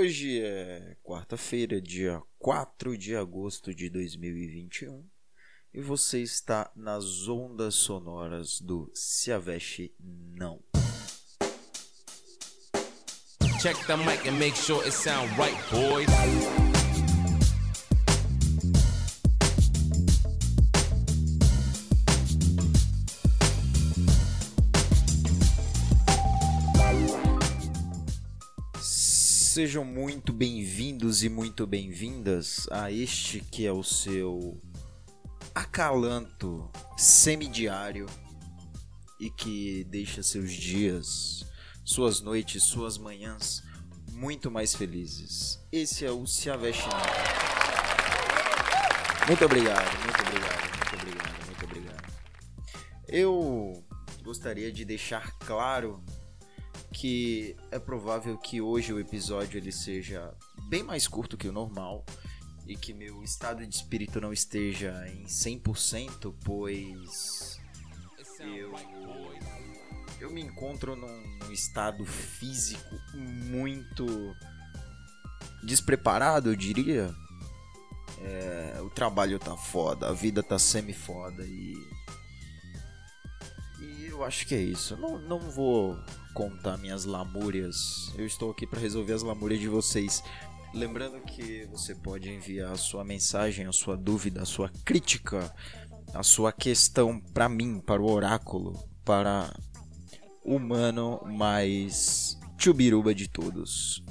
Hoje 0.00 0.40
é 0.40 0.96
quarta-feira, 1.02 1.78
dia 1.78 2.22
4 2.38 2.96
de 2.96 3.14
agosto 3.14 3.74
de 3.74 3.90
2021, 3.90 5.04
e 5.74 5.82
você 5.82 6.22
está 6.22 6.72
nas 6.74 7.28
ondas 7.28 7.74
sonoras 7.74 8.62
do 8.62 8.90
Se 8.94 9.30
Aveste 9.30 9.94
Não. 10.00 10.58
Check 13.60 13.76
the 13.86 13.96
mic 13.98 14.26
and 14.26 14.38
make 14.38 14.56
sure 14.56 14.82
it 14.86 14.92
sound 14.94 15.30
right, 15.36 15.54
boys. 15.70 16.79
Sejam 29.60 29.84
muito 29.84 30.32
bem-vindos 30.32 31.22
e 31.22 31.28
muito 31.28 31.66
bem-vindas 31.66 32.66
a 32.70 32.90
este 32.90 33.40
que 33.40 33.66
é 33.66 33.70
o 33.70 33.82
seu 33.82 34.58
acalanto 35.54 36.70
semidiário 36.96 38.06
e 39.20 39.28
que 39.28 39.84
deixa 39.84 40.22
seus 40.22 40.50
dias, 40.50 41.44
suas 41.84 42.22
noites, 42.22 42.62
suas 42.62 42.96
manhãs 42.96 43.62
muito 44.12 44.50
mais 44.50 44.74
felizes. 44.74 45.62
Esse 45.70 46.06
é 46.06 46.10
o 46.10 46.26
Se 46.26 46.48
Aveste 46.48 46.88
Muito 49.26 49.44
obrigado, 49.44 49.92
muito 50.00 50.22
obrigado, 50.22 50.70
muito 50.70 50.94
obrigado, 50.96 51.46
muito 51.46 51.64
obrigado. 51.66 52.12
Eu 53.06 53.84
gostaria 54.22 54.72
de 54.72 54.86
deixar 54.86 55.32
claro 55.40 56.02
que 56.92 57.56
é 57.70 57.78
provável 57.78 58.36
que 58.36 58.60
hoje 58.60 58.92
o 58.92 59.00
episódio 59.00 59.58
ele 59.58 59.72
seja 59.72 60.34
bem 60.68 60.82
mais 60.82 61.06
curto 61.06 61.36
que 61.36 61.48
o 61.48 61.52
normal 61.52 62.04
e 62.66 62.76
que 62.76 62.92
meu 62.92 63.22
estado 63.22 63.66
de 63.66 63.74
espírito 63.74 64.20
não 64.20 64.32
esteja 64.32 65.06
em 65.08 65.24
100%, 65.24 66.34
pois 66.44 67.60
eu 68.40 68.72
eu 70.20 70.30
me 70.30 70.42
encontro 70.42 70.94
num, 70.94 71.38
num 71.38 71.50
estado 71.50 72.04
físico 72.04 72.94
muito 73.14 74.36
despreparado, 75.62 76.50
eu 76.50 76.56
diria. 76.56 77.14
É, 78.22 78.80
o 78.82 78.90
trabalho 78.90 79.38
tá 79.38 79.56
foda, 79.56 80.08
a 80.08 80.12
vida 80.12 80.42
tá 80.42 80.58
semi-foda 80.58 81.42
e. 81.42 81.74
E 83.80 84.06
eu 84.08 84.22
acho 84.22 84.46
que 84.46 84.54
é 84.54 84.60
isso. 84.60 84.94
Não, 84.98 85.18
não 85.18 85.38
vou 85.38 85.96
contar 86.34 86.76
minhas 86.78 87.04
lamúrias. 87.04 88.12
Eu 88.16 88.26
estou 88.26 88.50
aqui 88.50 88.66
para 88.66 88.80
resolver 88.80 89.12
as 89.12 89.22
lamúrias 89.22 89.60
de 89.60 89.68
vocês. 89.68 90.22
Lembrando 90.72 91.20
que 91.20 91.66
você 91.70 91.94
pode 91.94 92.30
enviar 92.30 92.72
a 92.72 92.76
sua 92.76 93.04
mensagem, 93.04 93.66
a 93.66 93.72
sua 93.72 93.96
dúvida, 93.96 94.42
a 94.42 94.46
sua 94.46 94.70
crítica, 94.84 95.52
a 96.14 96.22
sua 96.22 96.52
questão 96.52 97.20
para 97.20 97.48
mim, 97.48 97.80
para 97.80 98.00
o 98.00 98.10
oráculo, 98.10 98.78
para 99.04 99.52
o 100.44 100.56
humano 100.56 101.20
mais 101.24 102.38
chubiruba 102.56 103.14
de 103.14 103.28
todos 103.28 104.02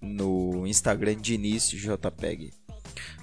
no 0.00 0.66
Instagram 0.66 1.16
Diniz 1.16 1.68
JPEG. 1.70 2.52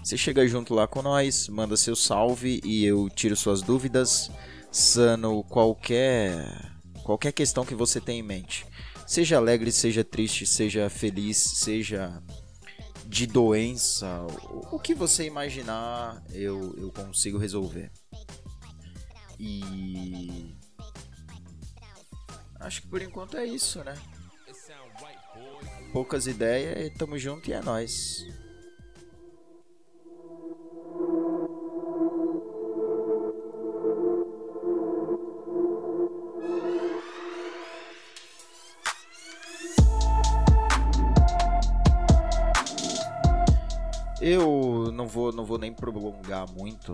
Você 0.04 0.18
chega 0.18 0.48
junto 0.48 0.74
lá 0.74 0.88
com 0.88 1.02
nós, 1.02 1.48
manda 1.48 1.78
seu 1.78 1.96
salve 1.96 2.60
e 2.64 2.84
eu 2.84 3.08
tiro 3.10 3.36
suas 3.36 3.62
dúvidas, 3.62 4.32
sano 4.72 5.44
qualquer 5.44 6.71
Qualquer 7.04 7.32
questão 7.32 7.66
que 7.66 7.76
você 7.76 8.00
tenha 8.00 8.20
em 8.20 8.24
mente. 8.24 8.66
Seja 9.08 9.38
alegre, 9.38 9.72
seja 9.72 10.04
triste, 10.04 10.46
seja 10.46 10.90
feliz, 10.90 11.38
seja 11.38 12.22
de 13.12 13.28
doença, 13.28 14.26
o 14.72 14.80
que 14.80 14.96
você 14.96 15.26
imaginar, 15.26 16.24
eu, 16.32 16.74
eu 16.78 16.90
consigo 16.92 17.38
resolver. 17.38 17.92
E. 19.38 20.56
Acho 22.58 22.84
que 22.84 22.88
por 22.88 23.02
enquanto 23.02 23.36
é 23.36 23.46
isso, 23.46 23.84
né? 23.84 23.96
Poucas 25.92 26.26
ideias, 26.26 26.94
tamo 26.98 27.18
junto 27.18 27.50
e 27.50 27.54
é 27.54 27.62
nóis. 27.62 28.24
Eu 44.22 44.92
não 44.92 45.08
vou, 45.08 45.34
não 45.34 45.44
vou 45.44 45.58
nem 45.58 45.74
prolongar 45.74 46.48
muito, 46.54 46.92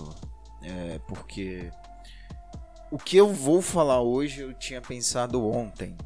é, 0.64 0.98
porque 1.00 1.70
o 2.90 2.98
que 2.98 3.18
eu 3.18 3.34
vou 3.34 3.62
falar 3.62 4.02
hoje 4.02 4.42
eu 4.42 4.54
tinha 4.54 4.82
pensado 4.82 5.46
ontem. 5.46 5.98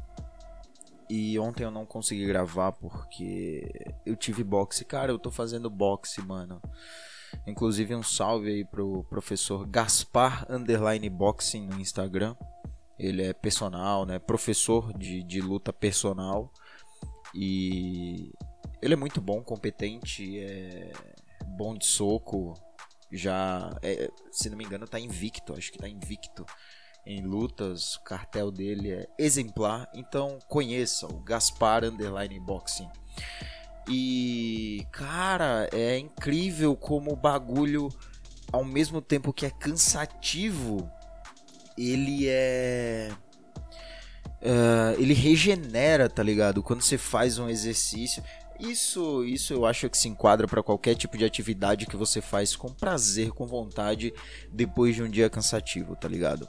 E 1.08 1.38
ontem 1.38 1.62
eu 1.62 1.70
não 1.70 1.86
consegui 1.86 2.26
gravar 2.26 2.72
porque 2.72 3.70
eu 4.04 4.16
tive 4.16 4.42
boxe. 4.42 4.84
Cara, 4.84 5.12
eu 5.12 5.18
tô 5.18 5.30
fazendo 5.30 5.70
boxe, 5.70 6.20
mano. 6.22 6.60
Inclusive 7.46 7.94
um 7.94 8.02
salve 8.02 8.48
aí 8.48 8.64
pro 8.64 9.04
professor 9.04 9.66
Gaspar 9.66 10.46
Underline 10.50 11.08
Boxing 11.08 11.66
no 11.66 11.78
Instagram. 11.78 12.34
Ele 12.98 13.22
é 13.22 13.32
personal, 13.32 14.06
né? 14.06 14.18
Professor 14.18 14.92
de, 14.96 15.22
de 15.22 15.40
luta 15.40 15.72
personal. 15.72 16.50
E 17.34 18.32
ele 18.82 18.94
é 18.94 18.96
muito 18.96 19.20
bom, 19.20 19.42
competente, 19.42 20.40
é 20.40 20.92
bom 21.46 21.74
de 21.74 21.86
soco. 21.86 22.54
Já, 23.10 23.70
é, 23.82 24.10
se 24.30 24.50
não 24.50 24.56
me 24.56 24.64
engano, 24.64 24.86
tá 24.88 24.98
invicto. 24.98 25.54
Acho 25.54 25.70
que 25.70 25.78
tá 25.78 25.88
invicto 25.88 26.44
em 27.06 27.22
lutas. 27.22 27.96
O 27.96 28.02
cartel 28.02 28.50
dele 28.50 28.90
é 28.90 29.06
exemplar. 29.18 29.88
Então 29.94 30.38
conheça 30.48 31.06
o 31.06 31.20
Gaspar 31.20 31.84
Underline 31.84 32.40
Boxing. 32.40 32.88
E 33.88 34.86
cara, 34.90 35.68
é 35.72 35.98
incrível 35.98 36.76
como 36.76 37.12
o 37.12 37.16
bagulho, 37.16 37.88
ao 38.52 38.64
mesmo 38.64 39.00
tempo 39.00 39.32
que 39.32 39.46
é 39.46 39.50
cansativo, 39.50 40.90
ele 41.76 42.28
é. 42.28 43.10
Uh, 44.40 45.00
ele 45.00 45.14
regenera, 45.14 46.08
tá 46.08 46.20
ligado? 46.22 46.62
Quando 46.62 46.82
você 46.82 46.98
faz 46.98 47.38
um 47.38 47.48
exercício. 47.48 48.22
Isso, 48.62 49.24
isso 49.24 49.52
eu 49.52 49.66
acho 49.66 49.90
que 49.90 49.98
se 49.98 50.08
enquadra 50.08 50.46
para 50.46 50.62
qualquer 50.62 50.94
tipo 50.94 51.18
de 51.18 51.24
atividade 51.24 51.84
que 51.84 51.96
você 51.96 52.20
faz 52.20 52.54
com 52.54 52.68
prazer, 52.68 53.32
com 53.32 53.44
vontade, 53.44 54.14
depois 54.52 54.94
de 54.94 55.02
um 55.02 55.10
dia 55.10 55.28
cansativo, 55.28 55.96
tá 55.96 56.06
ligado? 56.06 56.48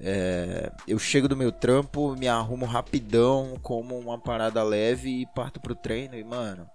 É, 0.00 0.72
eu 0.88 0.98
chego 0.98 1.28
do 1.28 1.36
meu 1.36 1.52
trampo, 1.52 2.16
me 2.16 2.26
arrumo 2.26 2.66
rapidão, 2.66 3.56
como 3.62 3.96
uma 3.96 4.18
parada 4.18 4.64
leve 4.64 5.22
e 5.22 5.26
parto 5.26 5.60
pro 5.60 5.76
treino. 5.76 6.16
E, 6.16 6.24
mano, 6.24 6.68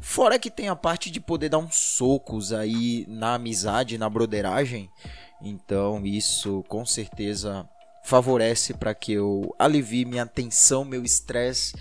fora 0.00 0.40
que 0.40 0.50
tem 0.50 0.68
a 0.68 0.74
parte 0.74 1.08
de 1.08 1.20
poder 1.20 1.48
dar 1.48 1.58
uns 1.58 1.76
socos 1.76 2.52
aí 2.52 3.06
na 3.08 3.34
amizade, 3.34 3.96
na 3.96 4.10
broderagem. 4.10 4.90
Então, 5.40 6.04
isso 6.04 6.64
com 6.68 6.84
certeza 6.84 7.68
favorece 8.02 8.74
para 8.74 8.94
que 8.94 9.12
eu 9.12 9.54
alivie 9.56 10.04
minha 10.04 10.26
tensão, 10.26 10.84
meu 10.84 11.04
estresse 11.04 11.74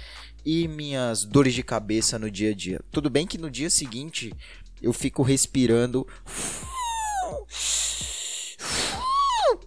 e 0.45 0.67
minhas 0.67 1.25
dores 1.25 1.53
de 1.53 1.63
cabeça 1.63 2.19
no 2.19 2.29
dia 2.29 2.51
a 2.51 2.53
dia. 2.53 2.79
Tudo 2.91 3.09
bem 3.09 3.25
que 3.25 3.37
no 3.37 3.49
dia 3.49 3.69
seguinte 3.69 4.33
eu 4.81 4.93
fico 4.93 5.23
respirando 5.23 6.05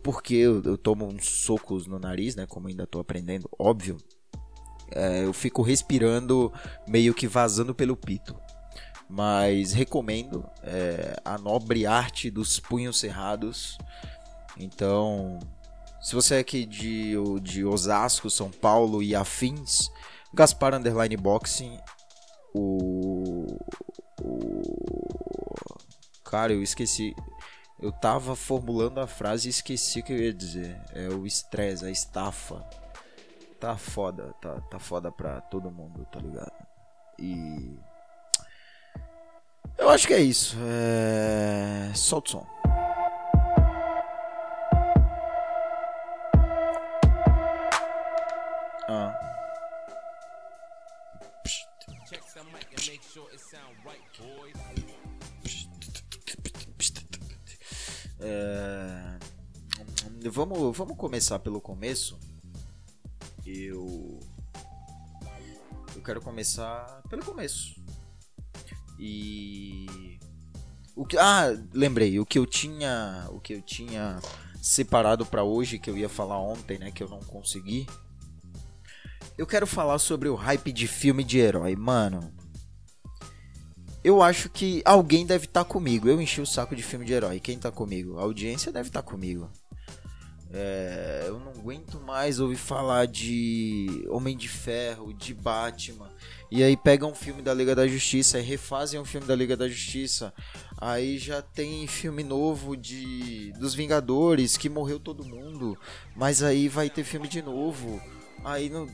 porque 0.03 0.35
eu, 0.35 0.63
eu 0.63 0.79
tomo 0.79 1.07
uns 1.07 1.29
socos 1.29 1.87
no 1.87 1.99
nariz, 1.99 2.35
né? 2.37 2.47
Como 2.47 2.69
ainda 2.69 2.87
tô 2.87 3.01
aprendendo, 3.01 3.49
óbvio. 3.59 3.99
É, 4.91 5.25
eu 5.25 5.33
fico 5.33 5.61
respirando 5.61 6.53
meio 6.87 7.13
que 7.13 7.27
vazando 7.27 7.75
pelo 7.75 7.97
pito. 7.97 8.35
Mas 9.09 9.73
recomendo 9.73 10.49
é, 10.63 11.17
a 11.25 11.37
nobre 11.39 11.87
arte 11.87 12.31
dos 12.31 12.59
punhos 12.61 12.99
cerrados. 12.99 13.77
Então, 14.59 15.39
se 16.01 16.15
você 16.15 16.37
é 16.37 16.39
aqui 16.39 16.65
de, 16.65 17.15
de 17.43 17.65
Osasco, 17.65 18.31
São 18.31 18.51
Paulo 18.51 19.03
e 19.03 19.15
afins, 19.15 19.91
Gaspar 20.33 20.75
Underline 20.75 21.17
Boxing. 21.17 21.79
O. 22.55 23.47
O. 24.23 24.63
Cara, 26.25 26.53
eu 26.53 26.63
esqueci. 26.63 27.15
Eu 27.81 27.93
tava 27.93 28.35
formulando 28.35 28.99
a 29.01 29.07
frase 29.07 29.49
e 29.49 29.51
esqueci 29.51 30.01
o 30.01 30.03
que 30.03 30.13
eu 30.13 30.19
ia 30.19 30.33
dizer. 30.33 30.81
É 30.95 31.09
o 31.09 31.27
estresse, 31.27 31.85
a 31.85 31.91
estafa. 31.91 32.65
Tá 33.61 33.77
foda, 33.77 34.35
tá, 34.41 34.61
tá 34.63 34.79
foda 34.79 35.11
pra 35.11 35.41
todo 35.41 35.71
mundo, 35.71 36.07
tá 36.13 36.21
ligado? 36.21 36.53
E. 37.19 37.77
Eu 39.77 39.89
acho 39.91 40.07
que 40.07 40.15
é 40.15 40.21
isso. 40.21 40.57
É... 40.61 41.93
Solta 41.95 42.29
o 42.29 42.33
som. 42.33 42.58
Vamos, 60.39 60.77
vamos 60.77 60.97
começar 60.97 61.41
pelo 61.41 61.61
começo. 61.61 62.17
Eu. 63.45 64.21
Eu 65.97 66.01
quero 66.01 66.21
começar 66.21 67.03
pelo 67.11 67.25
começo. 67.25 67.75
E. 69.01 70.17
O 70.95 71.05
que... 71.05 71.19
Ah, 71.19 71.47
lembrei. 71.73 72.21
O 72.21 72.25
que 72.25 72.39
eu 72.39 72.47
tinha. 72.47 73.27
O 73.33 73.41
que 73.41 73.53
eu 73.53 73.61
tinha 73.61 74.21
separado 74.63 75.27
para 75.27 75.43
hoje, 75.43 75.77
que 75.77 75.91
eu 75.91 75.99
ia 75.99 76.09
falar 76.09 76.39
ontem, 76.39 76.79
né? 76.79 76.93
Que 76.93 77.03
eu 77.03 77.09
não 77.09 77.19
consegui. 77.19 77.85
Eu 79.37 79.45
quero 79.45 79.67
falar 79.67 79.99
sobre 79.99 80.29
o 80.29 80.37
hype 80.37 80.71
de 80.71 80.87
filme 80.87 81.25
de 81.25 81.41
herói. 81.41 81.75
Mano, 81.75 82.33
eu 84.05 84.23
acho 84.23 84.49
que 84.49 84.83
alguém 84.85 85.27
deve 85.27 85.47
estar 85.47 85.65
tá 85.65 85.69
comigo. 85.69 86.09
Eu 86.09 86.23
enchi 86.23 86.41
o 86.41 86.47
saco 86.47 86.77
de 86.77 86.83
filme 86.85 87.05
de 87.05 87.13
herói. 87.13 87.41
Quem 87.41 87.59
tá 87.59 87.73
comigo? 87.73 88.21
A 88.21 88.23
audiência 88.23 88.71
deve 88.71 88.89
estar 88.89 89.03
tá 89.03 89.11
comigo. 89.11 89.51
É, 90.51 91.25
eu 91.27 91.39
não 91.39 91.53
aguento 91.53 92.01
mais 92.01 92.41
ouvir 92.41 92.57
falar 92.57 93.07
de 93.07 94.07
Homem 94.09 94.37
de 94.37 94.49
Ferro, 94.49 95.13
de 95.13 95.35
Batman. 95.35 96.11
E 96.51 96.63
aí 96.63 96.77
pegam 96.77 97.11
um 97.11 97.15
filme 97.15 97.43
da 97.43 97.53
Liga 97.53 97.75
da 97.75 97.87
Justiça 97.87 98.41
refazem 98.41 98.99
um 98.99 99.05
filme 99.05 99.27
da 99.27 99.35
Liga 99.35 99.57
da 99.57 99.69
Justiça. 99.69 100.33
Aí 100.79 101.19
já 101.19 101.43
tem 101.43 101.87
filme 101.87 102.23
novo 102.23 102.77
de 102.77 103.53
dos 103.59 103.75
Vingadores 103.75 104.57
que 104.57 104.69
morreu 104.69 104.99
todo 104.99 105.25
mundo, 105.25 105.79
mas 106.17 106.43
aí 106.43 106.69
vai 106.69 106.89
ter 106.89 107.05
filme 107.05 107.29
de 107.29 107.43
novo. 107.43 108.01
Aí 108.43 108.71
não 108.71 108.89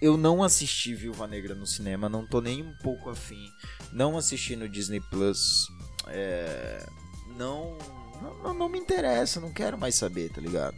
eu 0.00 0.16
não 0.16 0.42
assisti 0.42 0.94
Viúva 0.94 1.26
Negra 1.26 1.54
no 1.54 1.66
cinema, 1.66 2.08
não 2.08 2.26
tô 2.26 2.40
nem 2.40 2.62
um 2.62 2.74
pouco 2.82 3.10
afim. 3.10 3.50
Não 3.92 4.16
assisti 4.16 4.54
no 4.56 4.68
Disney 4.68 5.00
Plus. 5.00 5.68
É, 6.06 6.86
não, 7.36 7.76
não, 8.20 8.54
não 8.54 8.68
me 8.68 8.78
interessa, 8.78 9.40
não 9.40 9.52
quero 9.52 9.78
mais 9.78 9.94
saber, 9.94 10.30
tá 10.30 10.40
ligado? 10.40 10.76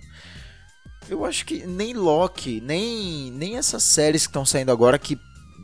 Eu 1.09 1.25
acho 1.25 1.45
que 1.45 1.67
nem 1.67 1.95
Loki, 1.95 2.61
nem, 2.61 3.31
nem 3.33 3.57
essas 3.57 3.83
séries 3.83 4.27
que 4.27 4.31
estão 4.31 4.47
saindo 4.47 4.71
agora 4.71 4.99
que 4.99 5.19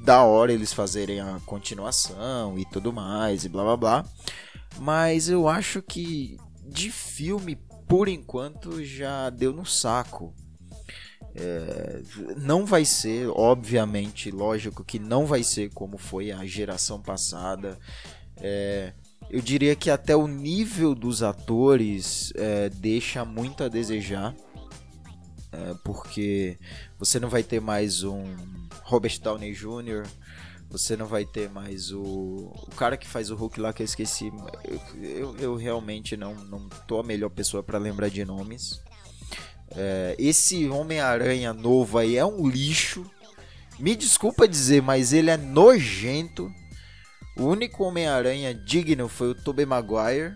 da 0.04 0.22
hora 0.22 0.52
eles 0.52 0.72
fazerem 0.72 1.20
a 1.20 1.40
continuação 1.46 2.58
e 2.58 2.64
tudo 2.66 2.92
mais 2.92 3.44
e 3.44 3.48
blá 3.48 3.62
blá 3.62 3.76
blá. 3.76 4.04
Mas 4.78 5.28
eu 5.28 5.48
acho 5.48 5.82
que 5.82 6.36
de 6.69 6.90
filme, 6.90 7.56
por 7.88 8.08
enquanto, 8.08 8.84
já 8.84 9.31
deu 9.31 9.52
no 9.52 9.64
saco. 9.64 10.34
É, 11.34 12.02
não 12.36 12.66
vai 12.66 12.84
ser, 12.84 13.28
obviamente, 13.28 14.31
lógico 14.31 14.84
que 14.84 14.98
não 14.98 15.24
vai 15.24 15.42
ser 15.42 15.70
como 15.70 15.96
foi 15.96 16.31
a 16.32 16.44
geração 16.44 17.00
passada. 17.00 17.78
É, 18.36 18.92
eu 19.30 19.40
diria 19.40 19.76
que 19.76 19.90
até 19.90 20.16
o 20.16 20.26
nível 20.26 20.94
dos 20.94 21.22
atores 21.22 22.32
é, 22.36 22.69
deixa 22.69 23.25
muito 23.25 23.62
a 23.62 23.69
desejar. 23.69 24.34
É, 25.50 25.75
porque 25.82 26.58
você 26.98 27.19
não 27.19 27.28
vai 27.28 27.42
ter 27.42 27.60
mais 27.60 28.02
um 28.02 28.25
Robert 28.82 29.19
Downey 29.20 29.52
Jr., 29.52 30.06
você 30.70 30.96
não 30.96 31.06
vai 31.06 31.25
ter 31.25 31.48
mais 31.48 31.90
o, 31.90 32.02
o 32.02 32.70
cara 32.76 32.96
que 32.96 33.06
faz 33.06 33.30
o 33.30 33.34
Hulk 33.34 33.58
lá 33.58 33.72
que 33.72 33.82
eu 33.82 33.86
esqueci. 33.86 34.30
Eu, 34.64 35.00
eu, 35.02 35.36
eu 35.38 35.56
realmente 35.56 36.16
não, 36.16 36.34
não 36.34 36.69
tô 36.86 37.00
a 37.00 37.02
melhor 37.02 37.31
pessoa 37.31 37.62
para 37.62 37.78
lembrar 37.78 38.10
de 38.10 38.22
nomes. 38.24 38.82
É, 39.70 40.14
esse 40.19 40.69
Homem-Aranha 40.69 41.52
novo 41.54 41.96
aí 41.98 42.16
é 42.16 42.24
um 42.24 42.46
lixo. 42.46 43.10
Me 43.78 43.96
desculpa 43.96 44.46
dizer, 44.46 44.82
mas 44.82 45.12
ele 45.12 45.31
é 45.31 45.36
nojento. 45.36 46.52
O 47.38 47.44
único 47.44 47.85
Homem-Aranha 47.85 48.52
digno 48.52 49.08
foi 49.08 49.31
o 49.31 49.35
Tobey 49.35 49.64
Maguire. 49.64 50.35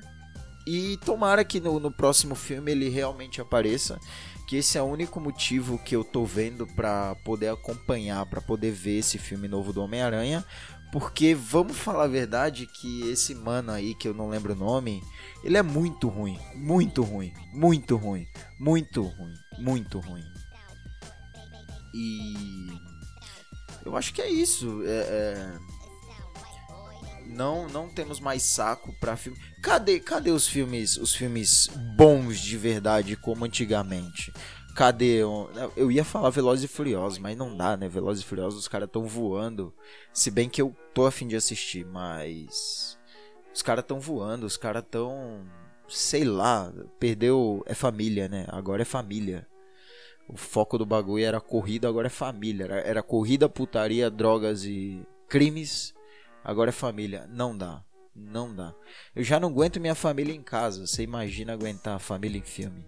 E 0.64 0.96
tomara 1.04 1.44
que 1.44 1.58
no, 1.58 1.81
no, 1.81 1.90
próximo 1.90 2.37
filme 2.37 2.70
ele 2.70 2.88
realmente 2.88 3.40
apareça. 3.40 3.99
Que 4.46 4.56
esse 4.56 4.78
é 4.78 4.82
o 4.82 4.87
único 4.87 5.20
motivo 5.20 5.78
que 5.78 5.96
eu 5.96 6.04
tô 6.04 6.25
vendo 6.25 6.64
para 6.69 7.16
poder 7.25 7.49
acompanhar, 7.49 8.25
para 8.26 8.40
poder 8.40 8.70
ver 8.70 8.99
esse 8.99 9.19
filme 9.19 9.49
novo 9.49 9.72
do 9.72 9.82
Homem-Aranha. 9.82 10.44
Porque 10.93 11.34
vamos 11.34 11.76
falar 11.76 12.04
a 12.04 12.08
verdade 12.08 12.66
que 12.66 13.08
esse 13.10 13.34
mano 13.34 13.72
aí, 13.72 13.94
que 13.94 14.06
eu 14.06 14.14
não 14.14 14.28
lembro 14.28 14.52
o 14.52 14.56
nome, 14.56 15.02
ele 15.43 15.56
é 15.56 15.62
muito 15.62 16.06
ruim. 16.06 16.38
Muito 16.55 17.02
ruim. 17.02 17.32
Muito 17.52 17.96
ruim. 17.96 18.28
Muito 18.60 19.02
ruim. 19.02 19.34
Muito 19.58 19.98
ruim. 19.98 20.25
E. 21.93 22.69
Eu 23.84 23.96
acho 23.96 24.12
que 24.12 24.22
é 24.22 24.31
isso. 24.31 24.82
É, 24.84 24.90
é... 24.90 25.71
Não, 27.32 27.69
não 27.69 27.88
temos 27.88 28.20
mais 28.20 28.43
saco 28.43 28.94
para 29.00 29.17
filme. 29.17 29.38
Cadê, 29.62 29.99
cadê 29.99 30.31
os 30.31 30.46
filmes, 30.46 30.96
os 30.96 31.14
filmes 31.14 31.69
bons 31.96 32.38
de 32.38 32.56
verdade 32.56 33.17
como 33.17 33.44
antigamente? 33.44 34.32
Cadê? 34.75 35.20
Eu 35.76 35.90
ia 35.90 36.05
falar 36.05 36.31
Velozes 36.31 36.64
e 36.64 36.69
Furiosos, 36.69 37.19
mas 37.19 37.37
não 37.37 37.55
dá, 37.55 37.76
né? 37.76 37.88
Velozes 37.88 38.23
e 38.23 38.26
Furiosos, 38.26 38.61
os 38.61 38.69
caras 38.69 38.88
tão 38.90 39.06
voando. 39.06 39.75
Se 40.12 40.31
bem 40.31 40.49
que 40.49 40.62
eu 40.62 40.75
tô 40.94 41.06
afim 41.06 41.26
de 41.26 41.37
assistir, 41.37 41.84
mas. 41.84 42.99
Os 43.55 43.61
caras 43.61 43.84
tão 43.84 44.00
voando, 44.00 44.46
os 44.46 44.56
caras 44.56 44.84
tão. 44.90 45.43
Sei 45.88 46.25
lá, 46.25 46.73
perdeu. 46.99 47.62
É 47.67 47.75
família, 47.75 48.29
né? 48.29 48.46
Agora 48.49 48.82
é 48.82 48.87
família. 48.87 49.46
O 50.26 50.37
foco 50.37 50.79
do 50.79 50.87
bagulho 50.87 51.25
era 51.25 51.40
corrida, 51.40 51.88
agora 51.88 52.06
é 52.06 52.11
família. 52.11 52.64
Era, 52.64 52.81
era 52.81 53.02
corrida, 53.02 53.49
putaria, 53.50 54.11
drogas 54.11 54.64
e 54.64 55.06
crimes. 55.29 55.94
Agora 56.44 56.70
é 56.70 56.72
família. 56.72 57.26
Não 57.28 57.56
dá. 57.56 57.84
Não 58.14 58.54
dá. 58.54 58.74
Eu 59.14 59.24
já 59.24 59.38
não 59.38 59.48
aguento 59.48 59.80
minha 59.80 59.94
família 59.94 60.34
em 60.34 60.42
casa. 60.42 60.86
Você 60.86 61.02
imagina 61.02 61.52
aguentar 61.52 61.96
a 61.96 62.00
família 62.00 62.38
em 62.38 62.42
filme. 62.42 62.84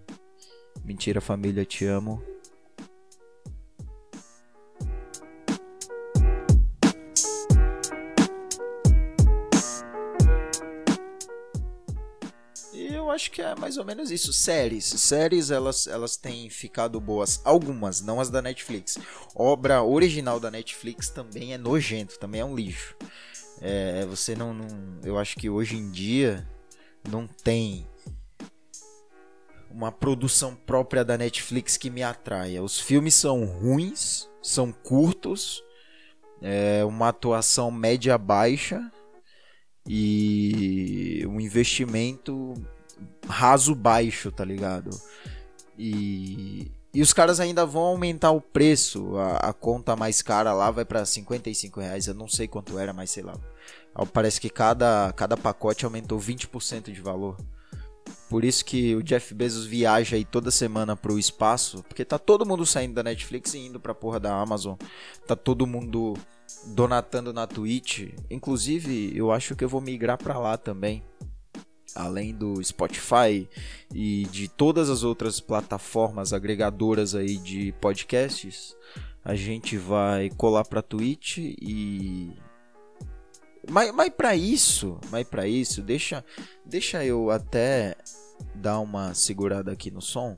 Mentira, 0.83 1.21
família, 1.21 1.65
te 1.65 1.85
amo. 1.85 2.21
E 12.71 12.93
eu 12.93 13.09
acho 13.09 13.31
que 13.31 13.41
é 13.41 13.55
mais 13.55 13.77
ou 13.77 13.85
menos 13.85 14.11
isso. 14.11 14.31
Séries. 14.31 14.85
Séries, 14.85 15.49
elas, 15.49 15.87
elas 15.87 16.17
têm 16.17 16.49
ficado 16.49 16.99
boas. 16.99 17.41
Algumas, 17.43 18.01
não 18.01 18.19
as 18.19 18.29
da 18.29 18.41
Netflix. 18.41 18.99
Obra 19.33 19.81
original 19.81 20.39
da 20.39 20.51
Netflix 20.51 21.09
também 21.09 21.53
é 21.53 21.57
nojento, 21.57 22.19
também 22.19 22.41
é 22.41 22.45
um 22.45 22.55
lixo. 22.55 22.95
É, 23.61 24.05
você 24.05 24.35
não, 24.35 24.53
não. 24.53 24.67
Eu 25.03 25.17
acho 25.17 25.35
que 25.35 25.49
hoje 25.49 25.77
em 25.77 25.89
dia 25.89 26.47
não 27.09 27.27
tem 27.27 27.87
uma 29.69 29.91
produção 29.91 30.55
própria 30.55 31.03
da 31.03 31.17
Netflix 31.17 31.77
que 31.77 31.89
me 31.89 32.01
atraia. 32.01 32.63
Os 32.63 32.79
filmes 32.79 33.13
são 33.15 33.45
ruins, 33.45 34.29
são 34.41 34.71
curtos, 34.71 35.63
é 36.41 36.83
uma 36.85 37.09
atuação 37.09 37.69
média 37.71 38.17
baixa 38.17 38.91
e 39.87 41.25
um 41.27 41.39
investimento 41.39 42.53
raso 43.27 43.75
baixo, 43.75 44.31
tá 44.31 44.45
ligado? 44.45 44.89
E, 45.77 46.71
e 46.95 47.01
os 47.01 47.11
caras 47.11 47.41
ainda 47.41 47.65
vão 47.65 47.81
aumentar 47.81 48.31
o 48.31 48.39
preço. 48.39 49.17
A, 49.17 49.49
a 49.49 49.53
conta 49.53 49.97
mais 49.97 50.21
cara 50.21 50.53
lá 50.53 50.71
vai 50.71 50.85
para 50.85 51.03
55 51.03 51.81
reais. 51.81 52.07
Eu 52.07 52.13
não 52.13 52.25
sei 52.25 52.47
quanto 52.47 52.79
era, 52.79 52.93
mas 52.93 53.09
sei 53.09 53.21
lá. 53.21 53.33
Parece 54.13 54.39
que 54.39 54.49
cada, 54.49 55.11
cada 55.11 55.35
pacote 55.35 55.83
aumentou 55.83 56.17
20% 56.17 56.93
de 56.93 57.01
valor. 57.01 57.35
Por 58.29 58.45
isso 58.45 58.63
que 58.63 58.95
o 58.95 59.03
Jeff 59.03 59.33
Bezos 59.33 59.65
viaja 59.65 60.15
aí 60.15 60.23
toda 60.23 60.49
semana 60.49 60.95
pro 60.95 61.19
espaço, 61.19 61.83
porque 61.83 62.05
tá 62.05 62.17
todo 62.17 62.45
mundo 62.45 62.65
saindo 62.65 62.93
da 62.93 63.03
Netflix 63.03 63.53
e 63.53 63.59
indo 63.59 63.77
pra 63.79 63.93
porra 63.93 64.17
da 64.17 64.33
Amazon. 64.33 64.75
Tá 65.27 65.35
todo 65.35 65.67
mundo 65.67 66.13
donatando 66.67 67.33
na 67.33 67.45
Twitch. 67.45 68.13
Inclusive, 68.31 69.11
eu 69.13 69.33
acho 69.33 69.53
que 69.53 69.65
eu 69.65 69.69
vou 69.69 69.81
migrar 69.81 70.17
para 70.17 70.39
lá 70.39 70.57
também. 70.57 71.03
Além 71.95 72.35
do 72.35 72.61
Spotify 72.63 73.47
e 73.93 74.25
de 74.25 74.49
todas 74.49 74.89
as 74.89 75.03
outras 75.03 75.39
plataformas 75.39 76.33
agregadoras 76.33 77.15
aí 77.15 77.37
de 77.37 77.71
podcasts, 77.79 78.75
a 79.23 79.33
gente 79.33 79.77
vai 79.77 80.29
colar 80.29 80.65
para 80.65 80.81
Twitch 80.81 81.37
e 81.37 82.33
mas, 83.69 83.91
mas 83.91 84.09
para 84.09 84.35
isso, 84.35 84.99
mas 85.09 85.27
para 85.27 85.47
isso, 85.47 85.81
deixa, 85.81 86.23
deixa 86.63 87.03
eu 87.03 87.31
até 87.31 87.95
dar 88.53 88.79
uma 88.79 89.13
segurada 89.13 89.71
aqui 89.71 89.89
no 89.89 90.01
som. 90.01 90.37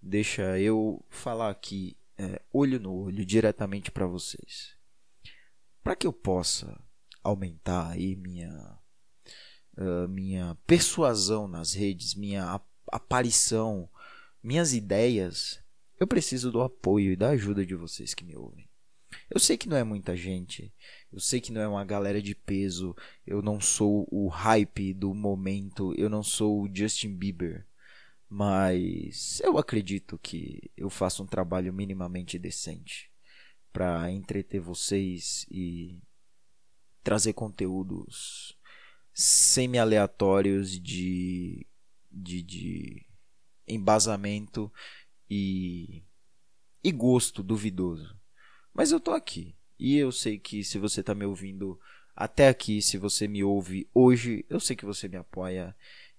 Deixa 0.00 0.58
eu 0.58 1.04
falar 1.10 1.50
aqui 1.50 1.96
é, 2.18 2.40
olho 2.52 2.80
no 2.80 2.94
olho 2.94 3.24
diretamente 3.24 3.90
para 3.90 4.06
vocês. 4.06 4.76
Para 5.82 5.96
que 5.96 6.06
eu 6.06 6.12
possa 6.12 6.80
aumentar 7.22 7.90
aí 7.90 8.16
minha 8.16 8.78
uh, 9.76 10.08
minha 10.08 10.56
persuasão 10.66 11.48
nas 11.48 11.72
redes, 11.74 12.14
minha 12.14 12.60
aparição, 12.90 13.88
minhas 14.42 14.72
ideias, 14.72 15.62
eu 15.98 16.06
preciso 16.06 16.50
do 16.50 16.60
apoio 16.60 17.12
e 17.12 17.16
da 17.16 17.30
ajuda 17.30 17.64
de 17.64 17.74
vocês 17.74 18.14
que 18.14 18.24
me 18.24 18.36
ouvem. 18.36 18.68
Eu 19.30 19.40
sei 19.40 19.56
que 19.56 19.68
não 19.68 19.76
é 19.76 19.84
muita 19.84 20.16
gente, 20.16 20.72
eu 21.12 21.20
sei 21.20 21.40
que 21.40 21.52
não 21.52 21.60
é 21.60 21.68
uma 21.68 21.84
galera 21.84 22.20
de 22.20 22.34
peso, 22.34 22.94
eu 23.26 23.40
não 23.40 23.60
sou 23.60 24.06
o 24.10 24.28
hype 24.28 24.92
do 24.92 25.14
momento, 25.14 25.94
eu 25.96 26.10
não 26.10 26.22
sou 26.22 26.62
o 26.62 26.68
Justin 26.72 27.14
Bieber, 27.14 27.66
mas 28.28 29.40
eu 29.40 29.56
acredito 29.56 30.18
que 30.18 30.70
eu 30.76 30.90
faço 30.90 31.22
um 31.22 31.26
trabalho 31.26 31.72
minimamente 31.72 32.38
decente 32.38 33.10
para 33.72 34.10
entreter 34.10 34.60
vocês 34.60 35.46
e 35.50 35.98
trazer 37.02 37.32
conteúdos 37.32 38.56
semi-aleatórios 39.14 40.78
de, 40.78 41.64
de, 42.10 42.42
de 42.42 43.06
embasamento 43.66 44.70
e, 45.30 46.02
e 46.82 46.90
gosto 46.90 47.42
duvidoso. 47.42 48.18
Mas 48.74 48.90
eu 48.90 48.98
tô 48.98 49.12
aqui. 49.12 49.54
E 49.78 49.96
eu 49.96 50.10
sei 50.10 50.38
que 50.38 50.64
se 50.64 50.78
você 50.78 51.02
tá 51.02 51.14
me 51.14 51.24
ouvindo 51.24 51.78
até 52.14 52.48
aqui, 52.48 52.82
se 52.82 52.98
você 52.98 53.28
me 53.28 53.42
ouve 53.42 53.88
hoje, 53.94 54.44
eu 54.50 54.58
sei 54.58 54.74
que 54.74 54.84
você 54.84 55.08
me 55.08 55.16
apoia 55.16 55.74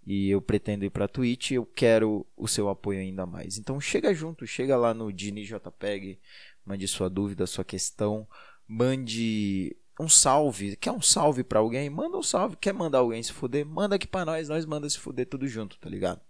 e 0.05 0.29
eu 0.29 0.41
pretendo 0.41 0.85
ir 0.85 0.89
para 0.89 1.07
Twitch, 1.07 1.51
eu 1.51 1.65
quero 1.65 2.25
o 2.37 2.47
seu 2.47 2.69
apoio 2.69 2.99
ainda 2.99 3.25
mais. 3.25 3.57
Então 3.57 3.79
chega 3.81 4.13
junto, 4.13 4.45
chega 4.45 4.77
lá 4.77 4.93
no 4.93 5.11
Dini 5.11 5.43
JPEG, 5.43 6.19
mande 6.65 6.87
sua 6.87 7.09
dúvida, 7.09 7.47
sua 7.47 7.65
questão, 7.65 8.27
mande 8.67 9.75
um 9.99 10.09
salve, 10.09 10.75
quer 10.75 10.91
um 10.91 11.01
salve 11.01 11.43
para 11.43 11.59
alguém? 11.59 11.89
Manda 11.89 12.17
um 12.17 12.23
salve, 12.23 12.57
quer 12.57 12.73
mandar 12.73 12.99
alguém 12.99 13.21
se 13.23 13.31
fuder? 13.31 13.65
Manda 13.65 13.95
aqui 13.95 14.07
para 14.07 14.25
nós, 14.25 14.49
nós 14.49 14.65
manda 14.65 14.89
se 14.89 14.99
fuder 14.99 15.27
tudo 15.27 15.47
junto, 15.47 15.79
tá 15.79 15.89
ligado? 15.89 16.21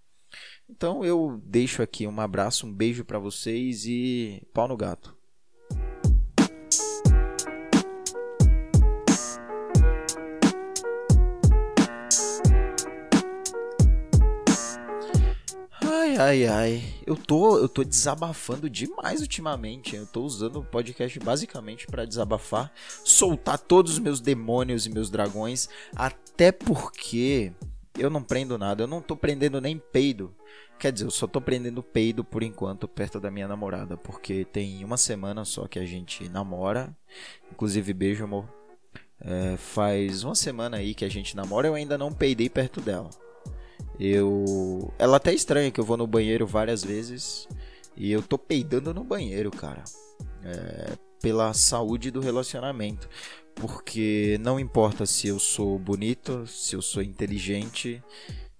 Então 0.70 1.04
eu 1.04 1.42
deixo 1.44 1.82
aqui 1.82 2.06
um 2.08 2.20
abraço, 2.20 2.68
um 2.68 2.74
beijo 2.74 3.06
para 3.06 3.20
vocês 3.20 3.86
e 3.86 4.46
pau 4.54 4.68
no 4.68 4.78
gato. 4.78 5.15
Ai, 16.18 16.18
ai, 16.18 16.48
ai. 16.48 16.84
Eu 17.06 17.18
tô, 17.18 17.58
eu 17.58 17.68
tô 17.68 17.84
desabafando 17.84 18.70
demais 18.70 19.20
ultimamente. 19.20 19.98
Eu 19.98 20.06
tô 20.06 20.24
usando 20.24 20.60
o 20.60 20.64
podcast 20.64 21.20
basicamente 21.20 21.88
para 21.88 22.06
desabafar, 22.06 22.72
soltar 23.04 23.60
todos 23.60 23.94
os 23.94 24.00
meus 24.00 24.22
demônios 24.22 24.86
e 24.86 24.90
meus 24.90 25.10
dragões, 25.10 25.68
até 25.94 26.54
porque 26.54 27.52
eu 28.00 28.10
não 28.10 28.24
prendo 28.24 28.58
nada, 28.58 28.84
eu 28.84 28.88
não 28.88 29.02
tô 29.02 29.18
prendendo 29.18 29.60
nem 29.60 29.78
peido. 29.78 30.34
Quer 30.80 30.94
dizer, 30.94 31.06
eu 31.06 31.12
só 31.12 31.28
tô 31.28 31.42
prendendo 31.42 31.84
peido 31.84 32.24
por 32.24 32.44
enquanto 32.44 32.88
perto 32.88 33.20
da 33.20 33.30
minha 33.30 33.48
namorada, 33.48 33.98
porque 33.98 34.46
tem 34.46 34.86
uma 34.86 34.98
semana 34.98 35.44
só 35.44 35.68
que 35.68 35.80
a 35.80 35.86
gente 35.86 36.30
namora. 36.30 36.96
Inclusive, 37.52 37.94
beijo, 37.94 38.24
amor. 38.24 38.48
É, 39.20 39.58
faz 39.58 40.24
uma 40.24 40.36
semana 40.36 40.78
aí 40.78 40.94
que 40.94 41.04
a 41.04 41.10
gente 41.10 41.36
namora, 41.36 41.68
eu 41.68 41.76
ainda 41.76 41.98
não 41.98 42.14
peidei 42.14 42.50
perto 42.50 42.80
dela. 42.80 43.10
Eu. 44.00 44.94
Ela 44.98 45.18
até 45.18 45.34
estranha 45.34 45.72
que 45.72 45.80
eu 45.80 45.86
vou 45.86 45.98
no 45.98 46.08
banheiro 46.08 46.46
várias 46.46 46.84
vezes. 46.84 47.48
E 47.96 48.12
eu 48.12 48.22
tô 48.22 48.38
peidando 48.38 48.94
no 48.94 49.04
banheiro, 49.04 49.52
cara. 49.52 49.84
É, 50.44 50.98
pela 51.22 51.54
saúde 51.54 52.12
do 52.12 52.20
relacionamento. 52.20 53.10
Porque 53.56 54.38
não 54.42 54.60
importa 54.60 55.06
se 55.06 55.28
eu 55.28 55.40
sou 55.40 55.80
bonito, 55.80 56.46
se 56.46 56.76
eu 56.76 56.82
sou 56.82 57.02
inteligente, 57.02 58.04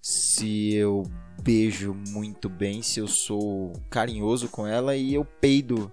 se 0.00 0.72
eu 0.74 1.02
beijo 1.42 1.92
muito 2.08 2.48
bem, 2.48 2.80
se 2.80 2.98
eu 2.98 3.06
sou 3.06 3.72
carinhoso 3.90 4.48
com 4.48 4.66
ela 4.66 4.96
e 4.96 5.14
eu 5.14 5.24
peido 5.24 5.92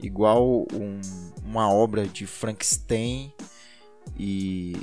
igual 0.00 0.66
um, 0.72 1.00
uma 1.44 1.70
obra 1.70 2.06
de 2.06 2.26
Frankenstein 2.26 3.32
e 4.16 4.76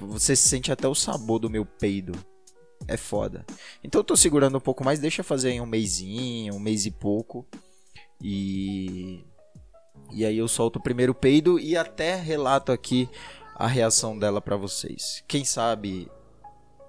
você 0.00 0.36
sente 0.36 0.70
até 0.70 0.86
o 0.86 0.94
sabor 0.94 1.38
do 1.38 1.48
meu 1.48 1.64
peido 1.64 2.12
é 2.86 2.96
foda. 2.96 3.44
Então 3.82 4.00
eu 4.00 4.04
tô 4.04 4.16
segurando 4.16 4.58
um 4.58 4.60
pouco 4.60 4.84
mais, 4.84 4.98
deixa 4.98 5.22
fazer 5.22 5.50
em 5.50 5.60
um 5.60 5.66
mêsinho, 5.66 6.54
um 6.54 6.58
mês 6.58 6.86
e 6.86 6.90
pouco. 6.90 7.46
E. 8.20 9.24
E 10.12 10.24
aí 10.24 10.38
eu 10.38 10.46
solto 10.46 10.78
o 10.78 10.82
primeiro 10.82 11.14
peido 11.14 11.58
e 11.58 11.76
até 11.76 12.14
relato 12.14 12.70
aqui 12.70 13.08
a 13.54 13.66
reação 13.66 14.18
dela 14.18 14.40
para 14.40 14.56
vocês. 14.56 15.24
Quem 15.26 15.44
sabe 15.44 16.08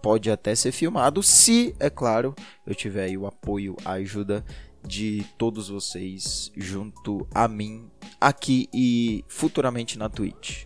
pode 0.01 0.29
até 0.29 0.53
ser 0.53 0.71
filmado, 0.71 1.23
se, 1.23 1.75
é 1.79 1.89
claro, 1.89 2.35
eu 2.65 2.75
tiver 2.75 3.05
aí 3.05 3.17
o 3.17 3.25
apoio, 3.25 3.75
a 3.83 3.93
ajuda 3.93 4.45
de 4.85 5.25
todos 5.37 5.69
vocês 5.69 6.51
junto 6.55 7.27
a 7.33 7.47
mim 7.47 7.89
aqui 8.21 8.69
e 8.71 9.25
futuramente 9.27 9.97
na 9.97 10.07
Twitch. 10.07 10.65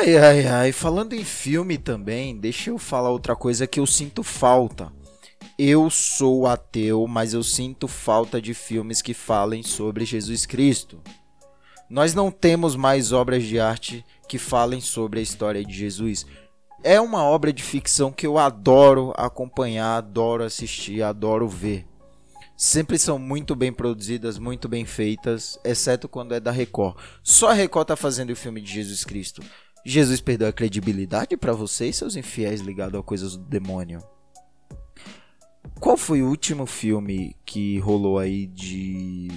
Ai, 0.00 0.16
ai, 0.16 0.46
ai. 0.46 0.72
Falando 0.72 1.12
em 1.12 1.22
filme 1.22 1.76
também, 1.76 2.34
deixa 2.34 2.70
eu 2.70 2.78
falar 2.78 3.10
outra 3.10 3.36
coisa 3.36 3.66
que 3.66 3.78
eu 3.78 3.86
sinto 3.86 4.22
falta. 4.22 4.90
Eu 5.58 5.90
sou 5.90 6.46
ateu, 6.46 7.06
mas 7.06 7.34
eu 7.34 7.42
sinto 7.42 7.86
falta 7.86 8.40
de 8.40 8.54
filmes 8.54 9.02
que 9.02 9.12
falem 9.12 9.62
sobre 9.62 10.06
Jesus 10.06 10.46
Cristo. 10.46 11.02
Nós 11.90 12.14
não 12.14 12.30
temos 12.30 12.76
mais 12.76 13.12
obras 13.12 13.42
de 13.42 13.60
arte 13.60 14.02
que 14.26 14.38
falem 14.38 14.80
sobre 14.80 15.20
a 15.20 15.22
história 15.22 15.62
de 15.62 15.74
Jesus. 15.74 16.24
É 16.82 16.98
uma 16.98 17.22
obra 17.22 17.52
de 17.52 17.62
ficção 17.62 18.10
que 18.10 18.26
eu 18.26 18.38
adoro 18.38 19.12
acompanhar, 19.18 19.98
adoro 19.98 20.42
assistir, 20.42 21.02
adoro 21.02 21.46
ver. 21.46 21.84
Sempre 22.56 22.98
são 22.98 23.18
muito 23.18 23.54
bem 23.54 23.72
produzidas, 23.72 24.38
muito 24.38 24.66
bem 24.66 24.86
feitas, 24.86 25.58
exceto 25.62 26.08
quando 26.08 26.34
é 26.34 26.40
da 26.40 26.50
Record. 26.50 26.96
Só 27.22 27.50
a 27.50 27.54
Record 27.54 27.88
tá 27.88 27.96
fazendo 27.96 28.30
o 28.30 28.36
filme 28.36 28.60
de 28.62 28.72
Jesus 28.72 29.04
Cristo. 29.04 29.42
Jesus 29.84 30.20
perdeu 30.20 30.48
a 30.48 30.52
credibilidade 30.52 31.36
para 31.36 31.52
vocês, 31.52 31.96
seus 31.96 32.16
infiéis 32.16 32.60
ligados 32.60 33.00
a 33.00 33.02
coisas 33.02 33.36
do 33.36 33.44
demônio. 33.44 34.02
Qual 35.80 35.96
foi 35.96 36.22
o 36.22 36.28
último 36.28 36.66
filme 36.66 37.34
que 37.44 37.78
rolou 37.78 38.18
aí 38.18 38.46
de. 38.46 39.28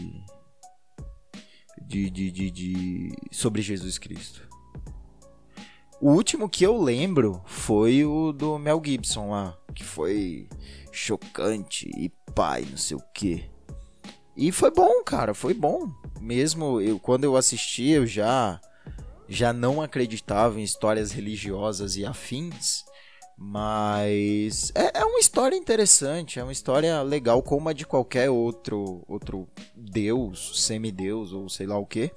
De, 1.82 2.10
de, 2.10 2.32
de, 2.32 2.52
de. 2.52 3.16
sobre 3.32 3.62
Jesus 3.62 3.98
Cristo? 3.98 4.48
O 6.02 6.12
último 6.12 6.50
que 6.50 6.66
eu 6.66 6.82
lembro 6.82 7.42
foi 7.46 8.04
o 8.04 8.34
do 8.34 8.60
Mel 8.60 8.82
Gibson 8.84 9.30
lá, 9.30 9.58
que 9.74 9.86
foi 9.86 10.50
chocante 10.92 11.90
e 11.96 12.10
pai, 12.36 12.68
não 12.70 12.78
sei 12.78 12.98
o 12.98 13.04
que. 13.14 13.46
E 14.36 14.52
foi 14.52 14.70
bom, 14.70 15.02
cara, 15.04 15.34
foi 15.34 15.54
bom. 15.54 15.90
Mesmo 16.20 16.82
eu 16.82 17.00
quando 17.00 17.24
eu 17.24 17.38
assisti, 17.38 17.90
eu 17.90 18.06
já 18.06 18.60
já 19.27 19.53
não 19.53 19.82
acreditava 19.82 20.60
em 20.60 20.63
histórias 20.63 21.12
religiosas 21.12 21.96
e 21.96 22.06
afins, 22.06 22.84
mas 23.38 24.72
é, 24.75 25.00
é, 25.00 25.06
uma 25.06 25.20
história 25.20 25.56
interessante, 25.56 26.39
é 26.39 26.44
uma 26.44 26.51
história 26.51 27.01
legal 27.01 27.42
como 27.42 27.70
a 27.70 27.74
de 27.74 27.86
qualquer 27.86 28.30
outro 28.30 29.03
outro 29.08 29.48
deus, 29.75 30.63
semideus 30.63 31.34
ou 31.34 31.50
sei 31.50 31.65
lá 31.65 31.77
o 31.77 31.86
que. 31.86 32.12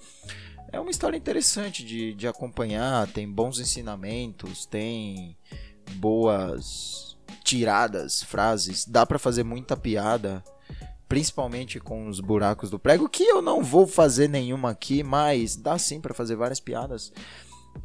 É 0.72 0.80
uma 0.80 0.90
história 0.90 1.16
interessante 1.16 1.84
de, 1.84 2.12
de 2.12 2.28
acompanhar, 2.28 3.06
tem 3.08 3.30
bons 3.30 3.58
ensinamentos, 3.58 4.66
tem 4.66 5.36
boas 5.92 7.16
tiradas, 7.42 8.22
frases, 8.22 8.84
dá 8.84 9.06
para 9.06 9.18
fazer 9.18 9.44
muita 9.44 9.76
piada 9.76 10.44
principalmente 11.08 11.78
com 11.78 12.08
os 12.08 12.20
buracos 12.20 12.70
do 12.70 12.78
prego, 12.78 13.08
que 13.08 13.22
eu 13.22 13.40
não 13.40 13.62
vou 13.62 13.86
fazer 13.86 14.28
nenhuma 14.28 14.70
aqui, 14.70 15.02
mas 15.02 15.56
dá 15.56 15.78
sim 15.78 16.00
para 16.00 16.14
fazer 16.14 16.36
várias 16.36 16.60
piadas. 16.60 17.12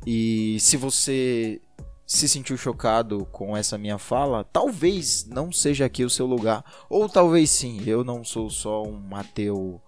E 0.06 0.58
se 0.60 0.78
você 0.78 1.62
se 2.06 2.28
sentiu 2.28 2.58
chocado 2.58 3.26
com 3.32 3.56
essa 3.56 3.78
minha 3.78 3.98
fala, 3.98 4.44
talvez 4.44 5.26
não 5.26 5.52
seja 5.52 5.86
aqui 5.86 6.04
o 6.04 6.10
seu 6.10 6.26
lugar, 6.26 6.64
ou 6.90 7.08
talvez 7.08 7.50
sim, 7.50 7.82
eu 7.86 8.04
não 8.04 8.24
sou 8.24 8.50
só 8.50 8.84
um 8.84 9.16
ateu 9.16 9.82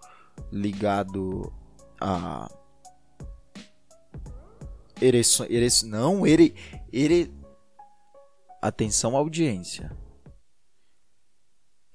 ligado 0.51 1.51
a 1.99 2.49
ereções, 5.01 5.49
ereço, 5.51 5.87
não, 5.87 6.25
ere, 6.25 6.55
ere, 6.91 7.33
atenção 8.61 9.17
audiência. 9.17 9.91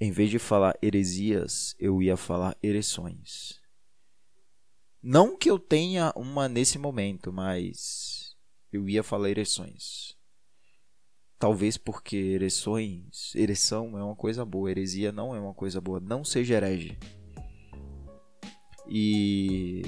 Em 0.00 0.12
vez 0.12 0.31
de 0.31 0.38
falar 0.38 0.78
heresias, 0.81 1.75
eu 1.78 2.00
ia 2.00 2.17
falar 2.17 2.57
ereções. 2.62 3.61
Não 5.02 5.37
que 5.37 5.50
eu 5.50 5.59
tenha 5.59 6.12
uma 6.14 6.49
nesse 6.49 6.78
momento, 6.78 7.33
mas 7.33 8.37
eu 8.73 8.88
ia 8.88 9.02
falar 9.02 9.31
ereções. 9.31 10.17
Talvez 11.37 11.76
porque 11.76 12.17
ereções, 12.17 13.35
ereção 13.35 13.99
é 13.99 14.02
uma 14.02 14.14
coisa 14.14 14.45
boa, 14.45 14.71
heresia 14.71 15.11
não 15.11 15.35
é 15.35 15.40
uma 15.40 15.55
coisa 15.55 15.81
boa. 15.81 15.99
Não 15.99 16.25
seja 16.25 16.55
herege. 16.55 16.97
E. 18.88 19.83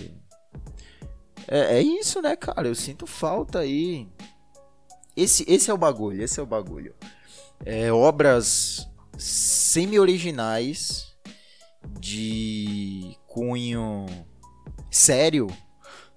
É, 1.46 1.78
é 1.78 1.82
isso, 1.82 2.20
né, 2.20 2.34
cara? 2.34 2.66
Eu 2.66 2.74
sinto 2.74 3.06
falta 3.06 3.60
aí. 3.60 4.08
Esse, 5.16 5.44
esse 5.48 5.70
é 5.70 5.74
o 5.74 5.78
bagulho, 5.78 6.22
esse 6.22 6.40
é 6.40 6.42
o 6.42 6.46
bagulho. 6.46 6.94
é, 7.64 7.92
obras 7.92 8.89
semi-originais 9.20 11.14
de 11.98 13.16
cunho 13.26 14.06
sério, 14.90 15.46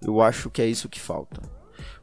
eu 0.01 0.21
acho 0.21 0.49
que 0.49 0.61
é 0.61 0.65
isso 0.65 0.89
que 0.89 0.99
falta. 0.99 1.41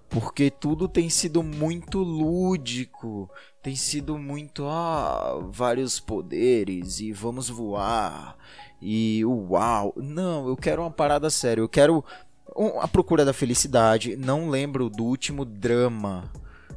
Porque 0.09 0.51
tudo 0.51 0.89
tem 0.89 1.09
sido 1.09 1.43
muito 1.43 1.99
lúdico, 1.99 3.31
tem 3.63 3.77
sido 3.77 4.19
muito 4.19 4.67
ah, 4.67 5.39
vários 5.51 6.01
poderes 6.01 6.99
e 6.99 7.13
vamos 7.13 7.49
voar 7.49 8.37
e 8.83 9.25
uau. 9.25 9.93
Não, 9.97 10.49
eu 10.49 10.57
quero 10.57 10.83
uma 10.83 10.91
parada 10.91 11.31
séria. 11.31 11.61
Eu 11.61 11.69
quero 11.69 12.05
a 12.81 12.89
procura 12.89 13.25
da 13.25 13.33
felicidade. 13.33 14.17
Não 14.17 14.49
lembro 14.49 14.91
do 14.91 15.05
último 15.05 15.45
drama 15.45 16.31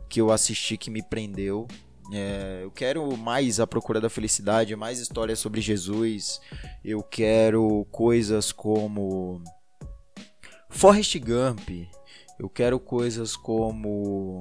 que 0.08 0.22
eu 0.22 0.32
assisti 0.32 0.78
que 0.78 0.92
me 0.92 1.02
prendeu. 1.02 1.68
É, 2.12 2.62
eu 2.64 2.72
quero 2.72 3.16
mais 3.18 3.60
a 3.60 3.68
procura 3.68 4.02
da 4.02 4.10
felicidade, 4.10 4.76
mais 4.76 5.00
histórias 5.00 5.40
sobre 5.40 5.62
Jesus. 5.62 6.42
Eu 6.84 7.02
quero 7.02 7.86
coisas 7.92 8.52
como 8.52 9.42
Forrest 10.70 11.18
Gump. 11.20 11.88
Eu 12.40 12.50
quero 12.50 12.80
coisas 12.80 13.36
como 13.36 14.40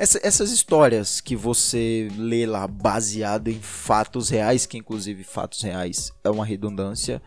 essa, 0.00 0.18
essas 0.22 0.50
histórias 0.50 1.20
que 1.20 1.36
você 1.36 2.08
lê 2.16 2.46
lá 2.46 2.66
baseado 2.66 3.48
em 3.48 3.60
fatos 3.60 4.30
reais, 4.30 4.64
que 4.64 4.78
inclusive 4.78 5.22
fatos 5.22 5.60
reais 5.60 6.10
é 6.24 6.30
uma 6.30 6.46
redundância, 6.46 7.20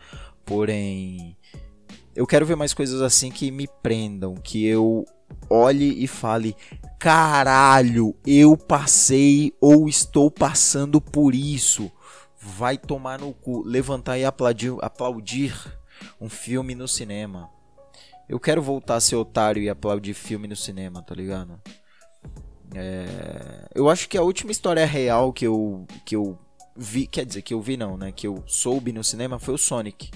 porém 0.44 1.36
eu 2.16 2.26
quero 2.26 2.44
ver 2.44 2.56
mais 2.56 2.74
coisas 2.74 3.00
assim 3.00 3.30
que 3.30 3.52
me 3.52 3.68
prendam, 3.80 4.34
que 4.34 4.66
eu 4.66 5.04
olhe 5.48 6.02
e 6.02 6.06
fale: 6.06 6.56
caralho, 6.98 8.14
eu 8.26 8.56
passei 8.56 9.52
ou 9.60 9.88
estou 9.88 10.30
passando 10.30 11.00
por 11.00 11.34
isso. 11.34 11.90
Vai 12.38 12.76
tomar 12.76 13.20
no 13.20 13.32
cu, 13.32 13.62
levantar 13.62 14.18
e 14.18 14.24
aplaudir, 14.24 14.74
aplaudir 14.80 15.54
um 16.20 16.28
filme 16.28 16.74
no 16.74 16.86
cinema. 16.86 17.48
Eu 18.28 18.40
quero 18.40 18.62
voltar 18.62 18.96
a 18.96 19.00
ser 19.00 19.16
otário 19.16 19.62
e 19.62 19.68
aplaudir 19.68 20.14
filme 20.14 20.48
no 20.48 20.56
cinema, 20.56 21.02
tá 21.02 21.14
ligado? 21.14 21.60
É... 22.74 23.68
Eu 23.74 23.88
acho 23.88 24.08
que 24.08 24.18
a 24.18 24.22
última 24.22 24.50
história 24.50 24.84
real 24.84 25.32
que 25.32 25.46
eu, 25.46 25.86
que 26.04 26.16
eu 26.16 26.38
vi, 26.76 27.06
quer 27.06 27.24
dizer, 27.24 27.42
que 27.42 27.54
eu 27.54 27.60
vi 27.60 27.76
não, 27.76 27.96
né? 27.96 28.12
Que 28.12 28.26
eu 28.26 28.42
soube 28.46 28.92
no 28.92 29.04
cinema 29.04 29.38
foi 29.38 29.54
o 29.54 29.58
Sonic. 29.58 30.10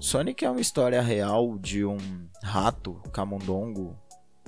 Sonic 0.00 0.44
é 0.44 0.50
uma 0.50 0.60
história 0.60 1.00
real 1.00 1.58
de 1.58 1.84
um 1.84 1.98
rato 2.42 2.94
camundongo, 3.12 3.96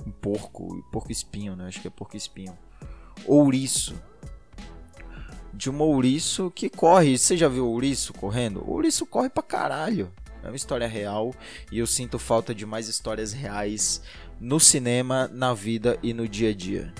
porco, 0.09 0.83
porco 0.91 1.11
espinho, 1.11 1.55
né? 1.55 1.67
Acho 1.67 1.81
que 1.81 1.87
é 1.87 1.91
porco 1.91 2.17
espinho. 2.17 2.57
Ouriço. 3.25 3.95
De 5.53 5.69
um 5.69 5.81
ouriço 5.81 6.51
que 6.51 6.69
corre. 6.69 7.17
Você 7.17 7.35
já 7.37 7.47
viu 7.47 7.67
ouriço 7.67 8.13
correndo? 8.13 8.63
Ouriço 8.67 9.05
corre 9.05 9.29
pra 9.29 9.43
caralho. 9.43 10.11
É 10.43 10.47
uma 10.47 10.55
história 10.55 10.87
real 10.87 11.33
e 11.71 11.77
eu 11.77 11.85
sinto 11.85 12.17
falta 12.17 12.55
de 12.55 12.65
mais 12.65 12.87
histórias 12.87 13.31
reais 13.31 14.01
no 14.39 14.59
cinema, 14.59 15.29
na 15.31 15.53
vida 15.53 15.99
e 16.01 16.13
no 16.13 16.27
dia 16.27 16.49
a 16.49 16.53
dia. 16.53 16.91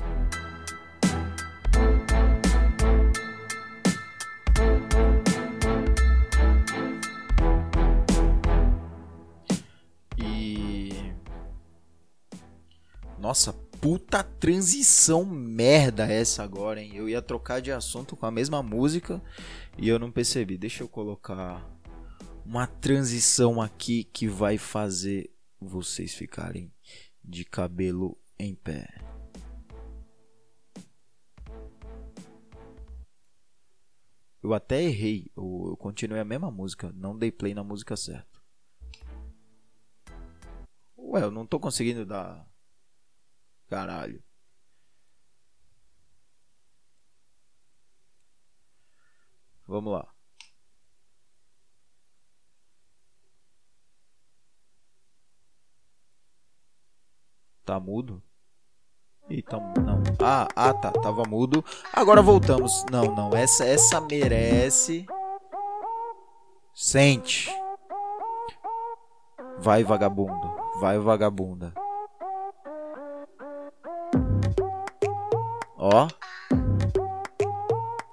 Nossa, 13.31 13.53
puta 13.53 14.21
transição 14.25 15.23
merda 15.23 16.05
essa 16.05 16.43
agora, 16.43 16.81
hein? 16.81 16.91
Eu 16.93 17.07
ia 17.07 17.21
trocar 17.21 17.61
de 17.61 17.71
assunto 17.71 18.17
com 18.17 18.25
a 18.25 18.31
mesma 18.31 18.61
música 18.61 19.23
e 19.77 19.88
eu 19.88 19.97
não 19.97 20.11
percebi. 20.11 20.57
Deixa 20.57 20.83
eu 20.83 20.89
colocar 20.89 21.65
uma 22.45 22.67
transição 22.67 23.61
aqui 23.61 24.03
que 24.03 24.27
vai 24.27 24.57
fazer 24.57 25.33
vocês 25.61 26.13
ficarem 26.13 26.74
de 27.24 27.46
cabelo 27.46 28.17
em 28.37 28.53
pé. 28.53 28.85
Eu 34.44 34.53
até 34.53 34.83
errei, 34.83 35.31
eu, 35.37 35.77
continuei 35.79 36.20
a 36.20 36.25
mesma 36.25 36.51
música, 36.51 36.91
não 36.94 37.17
dei 37.17 37.31
play 37.31 37.53
na 37.53 37.63
música 37.63 37.96
certa. 37.96 38.41
Ué, 40.98 41.24
eu 41.24 41.31
não 41.31 41.48
tô 41.48 41.61
conseguindo 41.61 42.05
dar. 42.05 42.50
Caralho. 43.72 44.22
Vamos 49.66 49.94
lá. 49.94 50.14
Tá 57.64 57.79
mudo? 57.79 58.22
Ih, 59.29 59.42
tá 59.42 59.57
não. 59.57 60.03
Ah, 60.20 60.50
ah, 60.53 60.74
tá, 60.74 60.92
tava 60.92 61.24
mudo. 61.24 61.64
Agora 61.94 62.22
voltamos. 62.22 62.84
Não, 62.92 63.16
não, 63.16 63.34
essa 63.34 63.64
essa 63.64 64.01
merece. 64.01 65.05
Sente. 66.74 67.50
Vai 69.60 69.81
vagabundo, 69.86 70.53
vai 70.81 71.00
vagabunda. 71.00 71.74
Ó. 75.81 76.07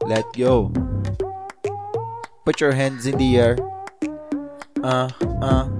Let 0.06 0.24
go. 0.34 0.72
Put 2.42 2.62
your 2.62 2.72
hands 2.72 3.04
in 3.06 3.18
the 3.18 3.36
air. 3.36 3.56
Ah, 4.82 5.08
uh, 5.20 5.38
ah. 5.42 5.68
Uh. 5.68 5.78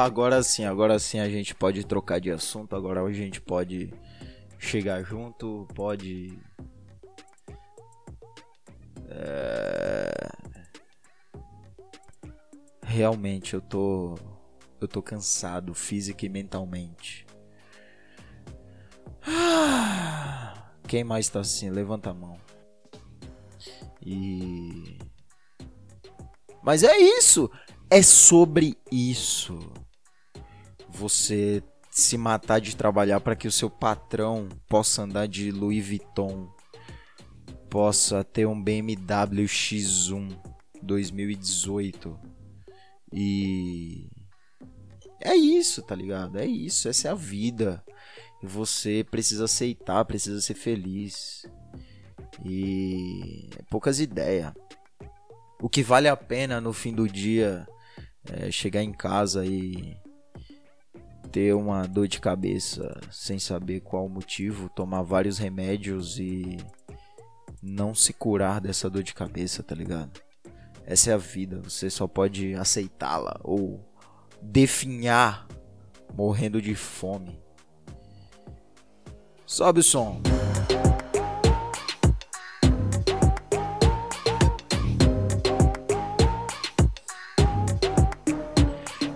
agora 0.00 0.42
sim, 0.42 0.64
agora 0.64 0.98
sim 0.98 1.18
a 1.18 1.28
gente 1.28 1.54
pode 1.54 1.84
trocar 1.84 2.20
de 2.20 2.30
assunto, 2.30 2.74
agora 2.74 3.02
a 3.02 3.12
gente 3.12 3.38
pode 3.38 3.92
chegar 4.58 5.02
junto, 5.02 5.68
pode. 5.74 6.38
É... 9.10 10.30
Realmente 12.82 13.52
eu 13.52 13.60
tô. 13.60 14.37
Eu 14.80 14.88
tô 14.88 15.02
cansado 15.02 15.74
física 15.74 16.24
e 16.24 16.28
mentalmente. 16.28 17.26
Quem 20.86 21.04
mais 21.04 21.28
tá 21.28 21.40
assim? 21.40 21.70
Levanta 21.70 22.10
a 22.10 22.14
mão. 22.14 22.38
E. 24.04 24.98
Mas 26.62 26.82
é 26.82 26.96
isso! 26.96 27.50
É 27.90 28.02
sobre 28.02 28.76
isso 28.92 29.58
você 30.88 31.62
se 31.90 32.16
matar 32.16 32.60
de 32.60 32.76
trabalhar 32.76 33.20
para 33.20 33.34
que 33.34 33.48
o 33.48 33.52
seu 33.52 33.70
patrão 33.70 34.48
possa 34.68 35.02
andar 35.02 35.26
de 35.26 35.50
Louis 35.50 35.86
Vuitton, 35.86 36.48
possa 37.68 38.22
ter 38.22 38.46
um 38.46 38.60
BMW 38.60 39.44
X1 39.46 40.38
2018 40.82 42.18
e 43.12 44.08
é 45.20 45.34
isso, 45.34 45.82
tá 45.82 45.94
ligado? 45.94 46.38
É 46.38 46.46
isso, 46.46 46.88
essa 46.88 47.08
é 47.08 47.10
a 47.10 47.14
vida. 47.14 47.82
E 48.42 48.46
você 48.46 49.04
precisa 49.10 49.44
aceitar, 49.44 50.04
precisa 50.04 50.40
ser 50.40 50.54
feliz. 50.54 51.44
E 52.44 53.50
é 53.58 53.62
poucas 53.70 54.00
ideias. 54.00 54.52
O 55.60 55.68
que 55.68 55.82
vale 55.82 56.08
a 56.08 56.16
pena 56.16 56.60
no 56.60 56.72
fim 56.72 56.92
do 56.92 57.08
dia 57.08 57.66
é 58.30 58.50
chegar 58.50 58.82
em 58.82 58.92
casa 58.92 59.44
e 59.44 59.96
ter 61.32 61.54
uma 61.54 61.86
dor 61.86 62.06
de 62.06 62.20
cabeça 62.20 63.00
sem 63.10 63.38
saber 63.38 63.80
qual 63.80 64.06
o 64.06 64.10
motivo, 64.10 64.68
tomar 64.70 65.02
vários 65.02 65.38
remédios 65.38 66.18
e 66.18 66.56
não 67.62 67.94
se 67.94 68.12
curar 68.12 68.60
dessa 68.60 68.88
dor 68.88 69.02
de 69.02 69.14
cabeça, 69.14 69.62
tá 69.62 69.74
ligado? 69.74 70.20
Essa 70.86 71.10
é 71.10 71.14
a 71.14 71.18
vida, 71.18 71.60
você 71.60 71.90
só 71.90 72.06
pode 72.06 72.54
aceitá-la 72.54 73.38
ou 73.42 73.87
definhar 74.42 75.46
morrendo 76.14 76.60
de 76.60 76.74
fome. 76.74 77.38
Sobe 79.46 79.80
o 79.80 79.82
som. 79.82 80.20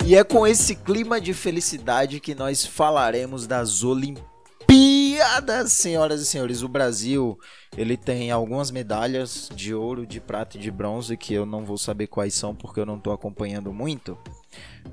E 0.04 0.16
é 0.16 0.22
com 0.22 0.46
esse 0.46 0.74
clima 0.74 1.20
de 1.20 1.32
felicidade 1.32 2.20
que 2.20 2.34
nós 2.34 2.66
falaremos 2.66 3.46
das 3.46 3.82
Olimpíadas, 3.82 5.72
senhoras 5.72 6.20
e 6.20 6.26
senhores. 6.26 6.62
O 6.62 6.68
Brasil, 6.68 7.38
ele 7.76 7.96
tem 7.96 8.30
algumas 8.30 8.70
medalhas 8.70 9.48
de 9.54 9.74
ouro, 9.74 10.06
de 10.06 10.20
prata 10.20 10.58
e 10.58 10.60
de 10.60 10.70
bronze 10.70 11.16
que 11.16 11.32
eu 11.32 11.46
não 11.46 11.64
vou 11.64 11.78
saber 11.78 12.08
quais 12.08 12.34
são 12.34 12.54
porque 12.54 12.80
eu 12.80 12.84
não 12.84 12.96
estou 12.96 13.12
acompanhando 13.12 13.72
muito. 13.72 14.18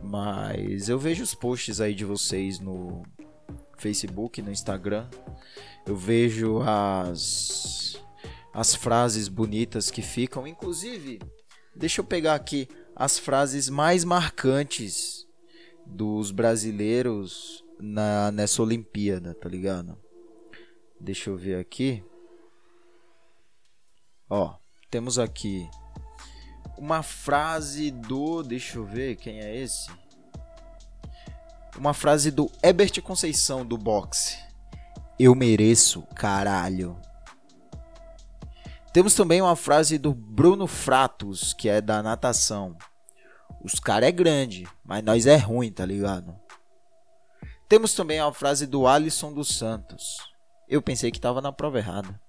Mas 0.03 0.89
eu 0.89 0.97
vejo 0.99 1.23
os 1.23 1.33
posts 1.33 1.81
aí 1.81 1.93
de 1.93 2.05
vocês 2.05 2.59
no 2.59 3.03
Facebook, 3.77 4.41
no 4.41 4.51
Instagram. 4.51 5.07
Eu 5.85 5.95
vejo 5.95 6.59
as 6.61 8.01
as 8.53 8.75
frases 8.75 9.27
bonitas 9.27 9.91
que 9.91 10.01
ficam, 10.01 10.47
inclusive, 10.47 11.19
deixa 11.75 12.01
eu 12.01 12.05
pegar 12.05 12.33
aqui 12.33 12.67
as 12.95 13.17
frases 13.19 13.69
mais 13.69 14.03
marcantes 14.03 15.27
dos 15.85 16.31
brasileiros 16.31 17.63
na 17.79 18.31
nessa 18.31 18.61
Olimpíada, 18.61 19.33
tá 19.33 19.47
ligado? 19.47 19.97
Deixa 20.99 21.29
eu 21.29 21.37
ver 21.37 21.55
aqui. 21.55 22.03
Ó, 24.29 24.55
temos 24.91 25.17
aqui 25.17 25.69
uma 26.79 27.03
frase 27.03 27.91
do, 27.91 28.41
deixa 28.41 28.77
eu 28.77 28.85
ver, 28.85 29.17
quem 29.17 29.41
é 29.41 29.53
esse? 29.53 29.91
Uma 31.77 31.93
frase 31.93 32.31
do 32.31 32.49
Ebert 32.63 33.01
Conceição 33.01 33.65
do 33.65 33.77
boxe. 33.77 34.37
Eu 35.19 35.35
mereço, 35.35 36.03
caralho. 36.15 36.97
Temos 38.93 39.13
também 39.13 39.41
uma 39.41 39.57
frase 39.57 39.97
do 39.97 40.13
Bruno 40.13 40.67
Fratos, 40.67 41.53
que 41.53 41.67
é 41.67 41.81
da 41.81 42.01
natação. 42.01 42.77
Os 43.61 43.77
cara 43.77 44.07
é 44.07 44.11
grande, 44.11 44.65
mas 44.83 45.03
nós 45.03 45.27
é 45.27 45.35
ruim, 45.35 45.69
tá 45.69 45.85
ligado? 45.85 46.33
Temos 47.67 47.93
também 47.93 48.21
a 48.21 48.31
frase 48.31 48.65
do 48.65 48.87
Alisson 48.87 49.33
dos 49.33 49.49
Santos. 49.49 50.17
Eu 50.67 50.81
pensei 50.81 51.11
que 51.11 51.19
tava 51.19 51.41
na 51.41 51.51
prova 51.51 51.77
errada. 51.77 52.19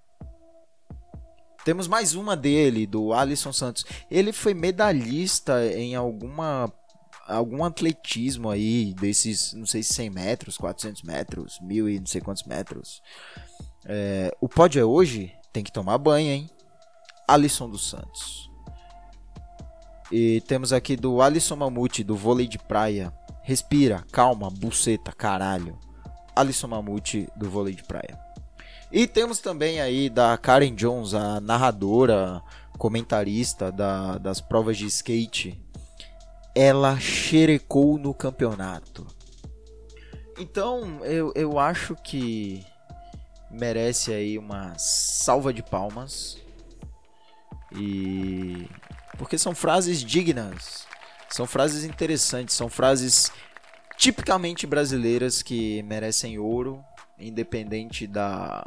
Temos 1.70 1.86
mais 1.86 2.16
uma 2.16 2.36
dele, 2.36 2.84
do 2.84 3.12
Alisson 3.12 3.52
Santos. 3.52 3.86
Ele 4.10 4.32
foi 4.32 4.52
medalhista 4.54 5.64
em 5.72 5.94
alguma 5.94 6.68
algum 7.28 7.62
atletismo 7.62 8.50
aí, 8.50 8.92
desses, 8.94 9.52
não 9.52 9.64
sei 9.64 9.80
se 9.80 9.94
100 9.94 10.10
metros, 10.10 10.58
400 10.58 11.04
metros, 11.04 11.60
mil 11.62 11.88
e 11.88 12.00
não 12.00 12.06
sei 12.06 12.20
quantos 12.20 12.42
metros. 12.42 13.00
É, 13.86 14.36
o 14.40 14.48
pódio 14.48 14.82
é 14.82 14.84
hoje? 14.84 15.32
Tem 15.52 15.62
que 15.62 15.70
tomar 15.70 15.96
banho, 15.98 16.26
hein? 16.26 16.50
Alisson 17.28 17.70
dos 17.70 17.88
Santos. 17.88 18.50
E 20.10 20.40
temos 20.48 20.72
aqui 20.72 20.96
do 20.96 21.22
Alisson 21.22 21.54
Mamute, 21.54 22.02
do 22.02 22.16
vôlei 22.16 22.48
de 22.48 22.58
praia. 22.58 23.14
Respira, 23.44 24.04
calma, 24.10 24.50
buceta, 24.50 25.12
caralho. 25.12 25.78
Alisson 26.34 26.66
Mamute, 26.66 27.28
do 27.36 27.48
vôlei 27.48 27.76
de 27.76 27.84
praia. 27.84 28.18
E 28.92 29.06
temos 29.06 29.38
também 29.38 29.80
aí 29.80 30.10
da 30.10 30.36
Karen 30.36 30.74
Jones, 30.74 31.14
a 31.14 31.40
narradora, 31.40 32.42
comentarista 32.76 33.70
da, 33.70 34.18
das 34.18 34.40
provas 34.40 34.76
de 34.76 34.86
skate. 34.86 35.60
Ela 36.54 36.98
xerecou 36.98 37.98
no 37.98 38.12
campeonato. 38.12 39.06
Então, 40.38 41.04
eu, 41.04 41.32
eu 41.36 41.58
acho 41.58 41.94
que 41.94 42.64
merece 43.50 44.12
aí 44.12 44.38
uma 44.38 44.74
salva 44.76 45.52
de 45.52 45.62
palmas. 45.62 46.38
E 47.72 48.66
porque 49.16 49.36
são 49.36 49.54
frases 49.54 50.02
dignas, 50.02 50.86
são 51.28 51.46
frases 51.46 51.84
interessantes, 51.84 52.56
são 52.56 52.68
frases 52.68 53.30
tipicamente 53.96 54.66
brasileiras 54.66 55.42
que 55.42 55.82
merecem 55.82 56.38
ouro, 56.38 56.82
independente 57.20 58.06
da 58.06 58.64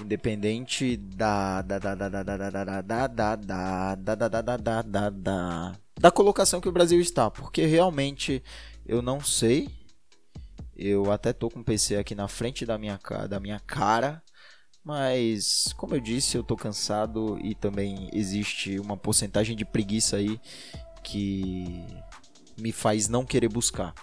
independente 0.00 0.96
da 0.96 1.62
da 1.62 1.78
da 1.78 1.94
da 1.94 2.08
da 2.08 2.22
da 2.22 2.38
da 2.38 2.50
da 2.50 3.06
da 3.06 3.36
da 3.36 3.36
da 3.36 3.94
da 3.94 4.28
da 4.28 4.56
da 4.56 4.82
da 4.82 5.10
da 5.10 5.72
da 6.00 6.10
colocação 6.10 6.60
que 6.60 6.68
o 6.68 6.72
Brasil 6.72 6.98
está, 6.98 7.30
porque 7.30 7.66
realmente 7.66 8.42
eu 8.86 9.02
não 9.02 9.20
sei. 9.20 9.68
Eu 10.74 11.12
até 11.12 11.30
tô 11.30 11.50
com 11.50 11.60
o 11.60 11.64
PC 11.64 11.96
aqui 11.96 12.14
na 12.14 12.26
frente 12.26 12.64
da 12.64 12.78
minha 12.78 12.98
da 13.28 13.38
minha 13.38 13.60
cara, 13.60 14.22
mas 14.82 15.74
como 15.76 15.94
eu 15.94 16.00
disse, 16.00 16.38
eu 16.38 16.42
tô 16.42 16.56
cansado 16.56 17.38
e 17.42 17.54
também 17.54 18.08
existe 18.14 18.78
uma 18.80 18.96
porcentagem 18.96 19.54
de 19.54 19.64
preguiça 19.66 20.16
aí 20.16 20.40
que 21.04 21.84
me 22.56 22.72
faz 22.72 23.08
não 23.08 23.26
querer 23.26 23.48
buscar. 23.48 23.94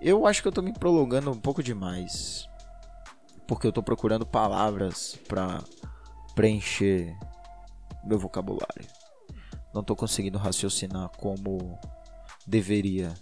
Eu 0.00 0.26
acho 0.26 0.40
que 0.40 0.48
eu 0.48 0.52
tô 0.52 0.62
me 0.62 0.72
prolongando 0.72 1.30
um 1.30 1.38
pouco 1.38 1.62
demais 1.62 2.48
porque 3.46 3.66
eu 3.66 3.72
tô 3.72 3.82
procurando 3.82 4.24
palavras 4.24 5.18
para 5.26 5.62
preencher 6.36 7.16
meu 8.04 8.16
vocabulário. 8.16 8.86
Não 9.74 9.82
tô 9.82 9.96
conseguindo 9.96 10.38
raciocinar 10.38 11.08
como 11.18 11.76
deveria, 12.46 13.12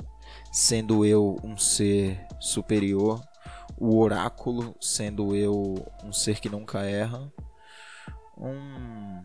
sendo 0.53 1.05
eu 1.05 1.39
um 1.43 1.57
ser 1.57 2.27
superior, 2.39 3.23
o 3.79 3.99
oráculo 3.99 4.77
sendo 4.81 5.35
eu 5.35 5.83
um 6.05 6.13
ser 6.13 6.41
que 6.41 6.49
nunca 6.51 6.81
erra, 6.81 7.33
um 8.37 9.25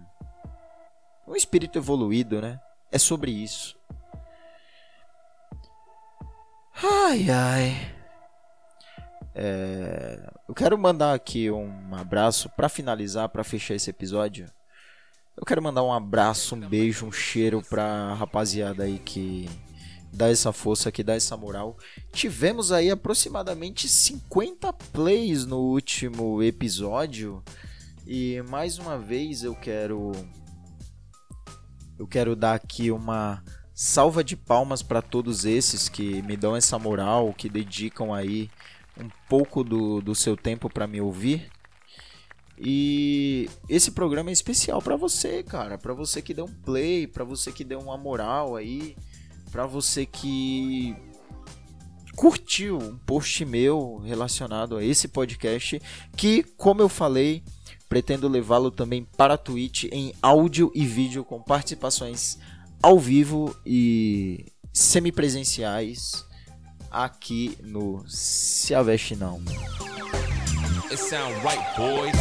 um 1.28 1.36
espírito 1.36 1.78
evoluído, 1.78 2.42
né? 2.42 2.60
É 2.92 2.98
sobre 2.98 3.32
isso. 3.32 3.78
Ai 6.82 7.30
ai. 7.30 7.94
É, 9.36 10.32
eu 10.48 10.54
quero 10.54 10.78
mandar 10.78 11.14
aqui 11.14 11.50
um 11.50 11.96
abraço 11.96 12.50
para 12.50 12.70
finalizar, 12.70 13.30
para 13.30 13.44
fechar 13.44 13.76
esse 13.76 13.90
episódio. 13.90 14.48
Eu 15.36 15.46
quero 15.46 15.62
mandar 15.62 15.84
um 15.84 15.92
abraço, 15.92 16.56
um 16.56 16.60
beijo, 16.60 17.08
um 17.08 17.12
cheiro 17.12 17.62
pra 17.62 18.14
rapaziada 18.14 18.84
aí 18.84 19.00
que 19.00 19.50
dá 20.12 20.30
essa 20.30 20.54
força, 20.54 20.92
que 20.92 21.04
dá 21.04 21.16
essa 21.16 21.36
moral. 21.36 21.78
Tivemos 22.12 22.72
aí 22.72 22.92
aproximadamente 22.92 23.90
50 23.90 24.72
plays 24.72 25.46
no 25.46 25.58
último 25.58 26.42
episódio. 26.44 27.44
E 28.06 28.42
mais 28.44 28.78
uma 28.78 28.98
vez 28.98 29.44
eu 29.44 29.56
quero 29.56 30.12
eu 31.98 32.08
quero 32.08 32.36
dar 32.36 32.54
aqui 32.54 32.92
uma 32.92 33.44
salva 33.74 34.24
de 34.24 34.36
palmas 34.36 34.84
para 34.84 35.02
todos 35.02 35.46
esses 35.46 35.90
que 35.90 36.22
me 36.22 36.38
dão 36.38 36.56
essa 36.56 36.78
moral, 36.78 37.34
que 37.34 37.50
dedicam 37.50 38.14
aí 38.14 38.50
um 38.98 39.10
pouco 39.28 39.64
do, 39.64 40.02
do 40.02 40.14
seu 40.14 40.38
tempo 40.38 40.70
para 40.70 40.88
me 40.88 41.02
ouvir. 41.02 41.50
E 42.58 43.50
esse 43.68 43.92
programa 43.92 44.30
é 44.30 44.34
especial 44.34 44.82
para 44.82 44.96
você, 44.96 45.42
cara, 45.42 45.78
para 45.78 45.94
você 45.94 46.22
que 46.22 46.34
deu 46.34 46.46
um 46.46 46.54
play, 46.54 47.08
para 47.08 47.24
você 47.24 47.52
que 47.52 47.64
deu 47.64 47.80
uma 47.80 47.98
moral 47.98 48.56
aí, 48.56 48.96
para 49.52 49.66
você 49.66 50.06
que 50.06 50.96
curtiu 52.16 52.78
um 52.78 52.96
post 52.96 53.44
meu 53.44 53.98
relacionado 54.06 54.78
a 54.78 54.84
esse 54.84 55.08
podcast, 55.08 55.82
que, 56.16 56.44
como 56.56 56.82
eu 56.82 56.88
falei, 56.88 57.44
pretendo 57.90 58.28
levá-lo 58.28 58.70
também 58.70 59.04
para 59.18 59.34
a 59.34 59.38
Twitch 59.38 59.86
em 59.92 60.14
áudio 60.22 60.72
e 60.76 60.86
vídeo 60.86 61.24
com 61.24 61.42
participações 61.42 62.38
ao 62.84 63.00
vivo 63.00 63.56
e 63.66 64.52
semipresenciais 64.74 66.26
aqui 66.92 67.58
no 67.64 68.04
Se 68.10 68.76
Aveste 68.76 69.16
Não. 69.16 69.42
It 70.92 70.98
sound 70.98 71.34
right, 71.42 71.64
boys. 71.78 72.14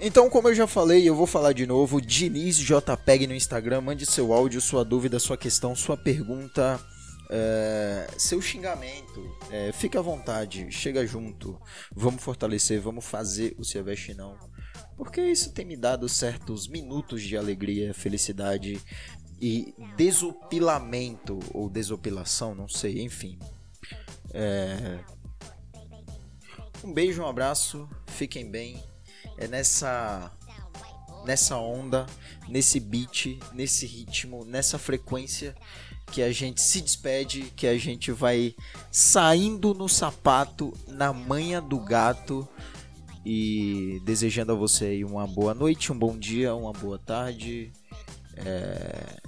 Então, 0.00 0.28
como 0.28 0.48
eu 0.48 0.54
já 0.54 0.66
falei, 0.66 1.06
eu 1.06 1.14
vou 1.14 1.26
falar 1.26 1.52
de 1.52 1.66
novo. 1.66 2.00
Diniz 2.00 2.56
JPEG 2.56 3.26
no 3.26 3.34
Instagram. 3.34 3.82
Mande 3.82 4.06
seu 4.06 4.32
áudio, 4.32 4.60
sua 4.60 4.84
dúvida, 4.84 5.18
sua 5.18 5.36
questão, 5.36 5.76
sua 5.76 5.96
pergunta 5.96 6.80
é, 7.36 8.06
seu 8.16 8.40
xingamento, 8.40 9.36
é, 9.50 9.72
fica 9.72 9.98
à 9.98 10.02
vontade, 10.02 10.70
chega 10.70 11.04
junto, 11.04 11.60
vamos 11.92 12.22
fortalecer, 12.22 12.80
vamos 12.80 13.04
fazer 13.04 13.56
o 13.58 13.64
Silvestre 13.64 14.14
não, 14.14 14.38
porque 14.96 15.20
isso 15.20 15.52
tem 15.52 15.64
me 15.64 15.76
dado 15.76 16.08
certos 16.08 16.68
minutos 16.68 17.24
de 17.24 17.36
alegria, 17.36 17.92
felicidade 17.92 18.80
e 19.40 19.74
desopilamento 19.96 21.40
ou 21.52 21.68
desopilação, 21.68 22.54
não 22.54 22.68
sei, 22.68 23.02
enfim. 23.02 23.36
É... 24.32 25.00
Um 26.84 26.92
beijo, 26.92 27.20
um 27.20 27.26
abraço, 27.26 27.88
fiquem 28.06 28.48
bem. 28.48 28.80
É 29.36 29.48
nessa 29.48 30.30
nessa 31.24 31.56
onda, 31.56 32.06
nesse 32.48 32.78
beat, 32.78 33.38
nesse 33.52 33.86
ritmo, 33.86 34.44
nessa 34.44 34.78
frequência 34.78 35.54
que 36.12 36.22
a 36.22 36.30
gente 36.30 36.60
se 36.60 36.80
despede, 36.80 37.52
que 37.56 37.66
a 37.66 37.76
gente 37.76 38.12
vai 38.12 38.54
saindo 38.90 39.74
no 39.74 39.88
sapato 39.88 40.72
na 40.86 41.12
manha 41.12 41.60
do 41.60 41.80
gato 41.80 42.46
e 43.24 44.00
desejando 44.04 44.52
a 44.52 44.54
você 44.54 44.86
aí 44.86 45.04
uma 45.04 45.26
boa 45.26 45.54
noite, 45.54 45.90
um 45.90 45.98
bom 45.98 46.16
dia, 46.16 46.54
uma 46.54 46.72
boa 46.72 46.98
tarde. 46.98 47.72
É... 48.36 49.18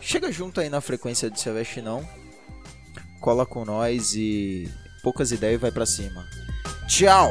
Chega 0.00 0.32
junto 0.32 0.60
aí 0.60 0.70
na 0.70 0.80
frequência 0.80 1.30
de 1.30 1.38
Silvestre 1.38 1.82
não. 1.82 2.08
Cola 3.20 3.44
com 3.44 3.64
nós 3.64 4.14
e 4.14 4.72
poucas 5.02 5.30
ideias 5.32 5.60
vai 5.60 5.70
para 5.70 5.84
cima. 5.84 6.26
Tchau. 6.86 7.30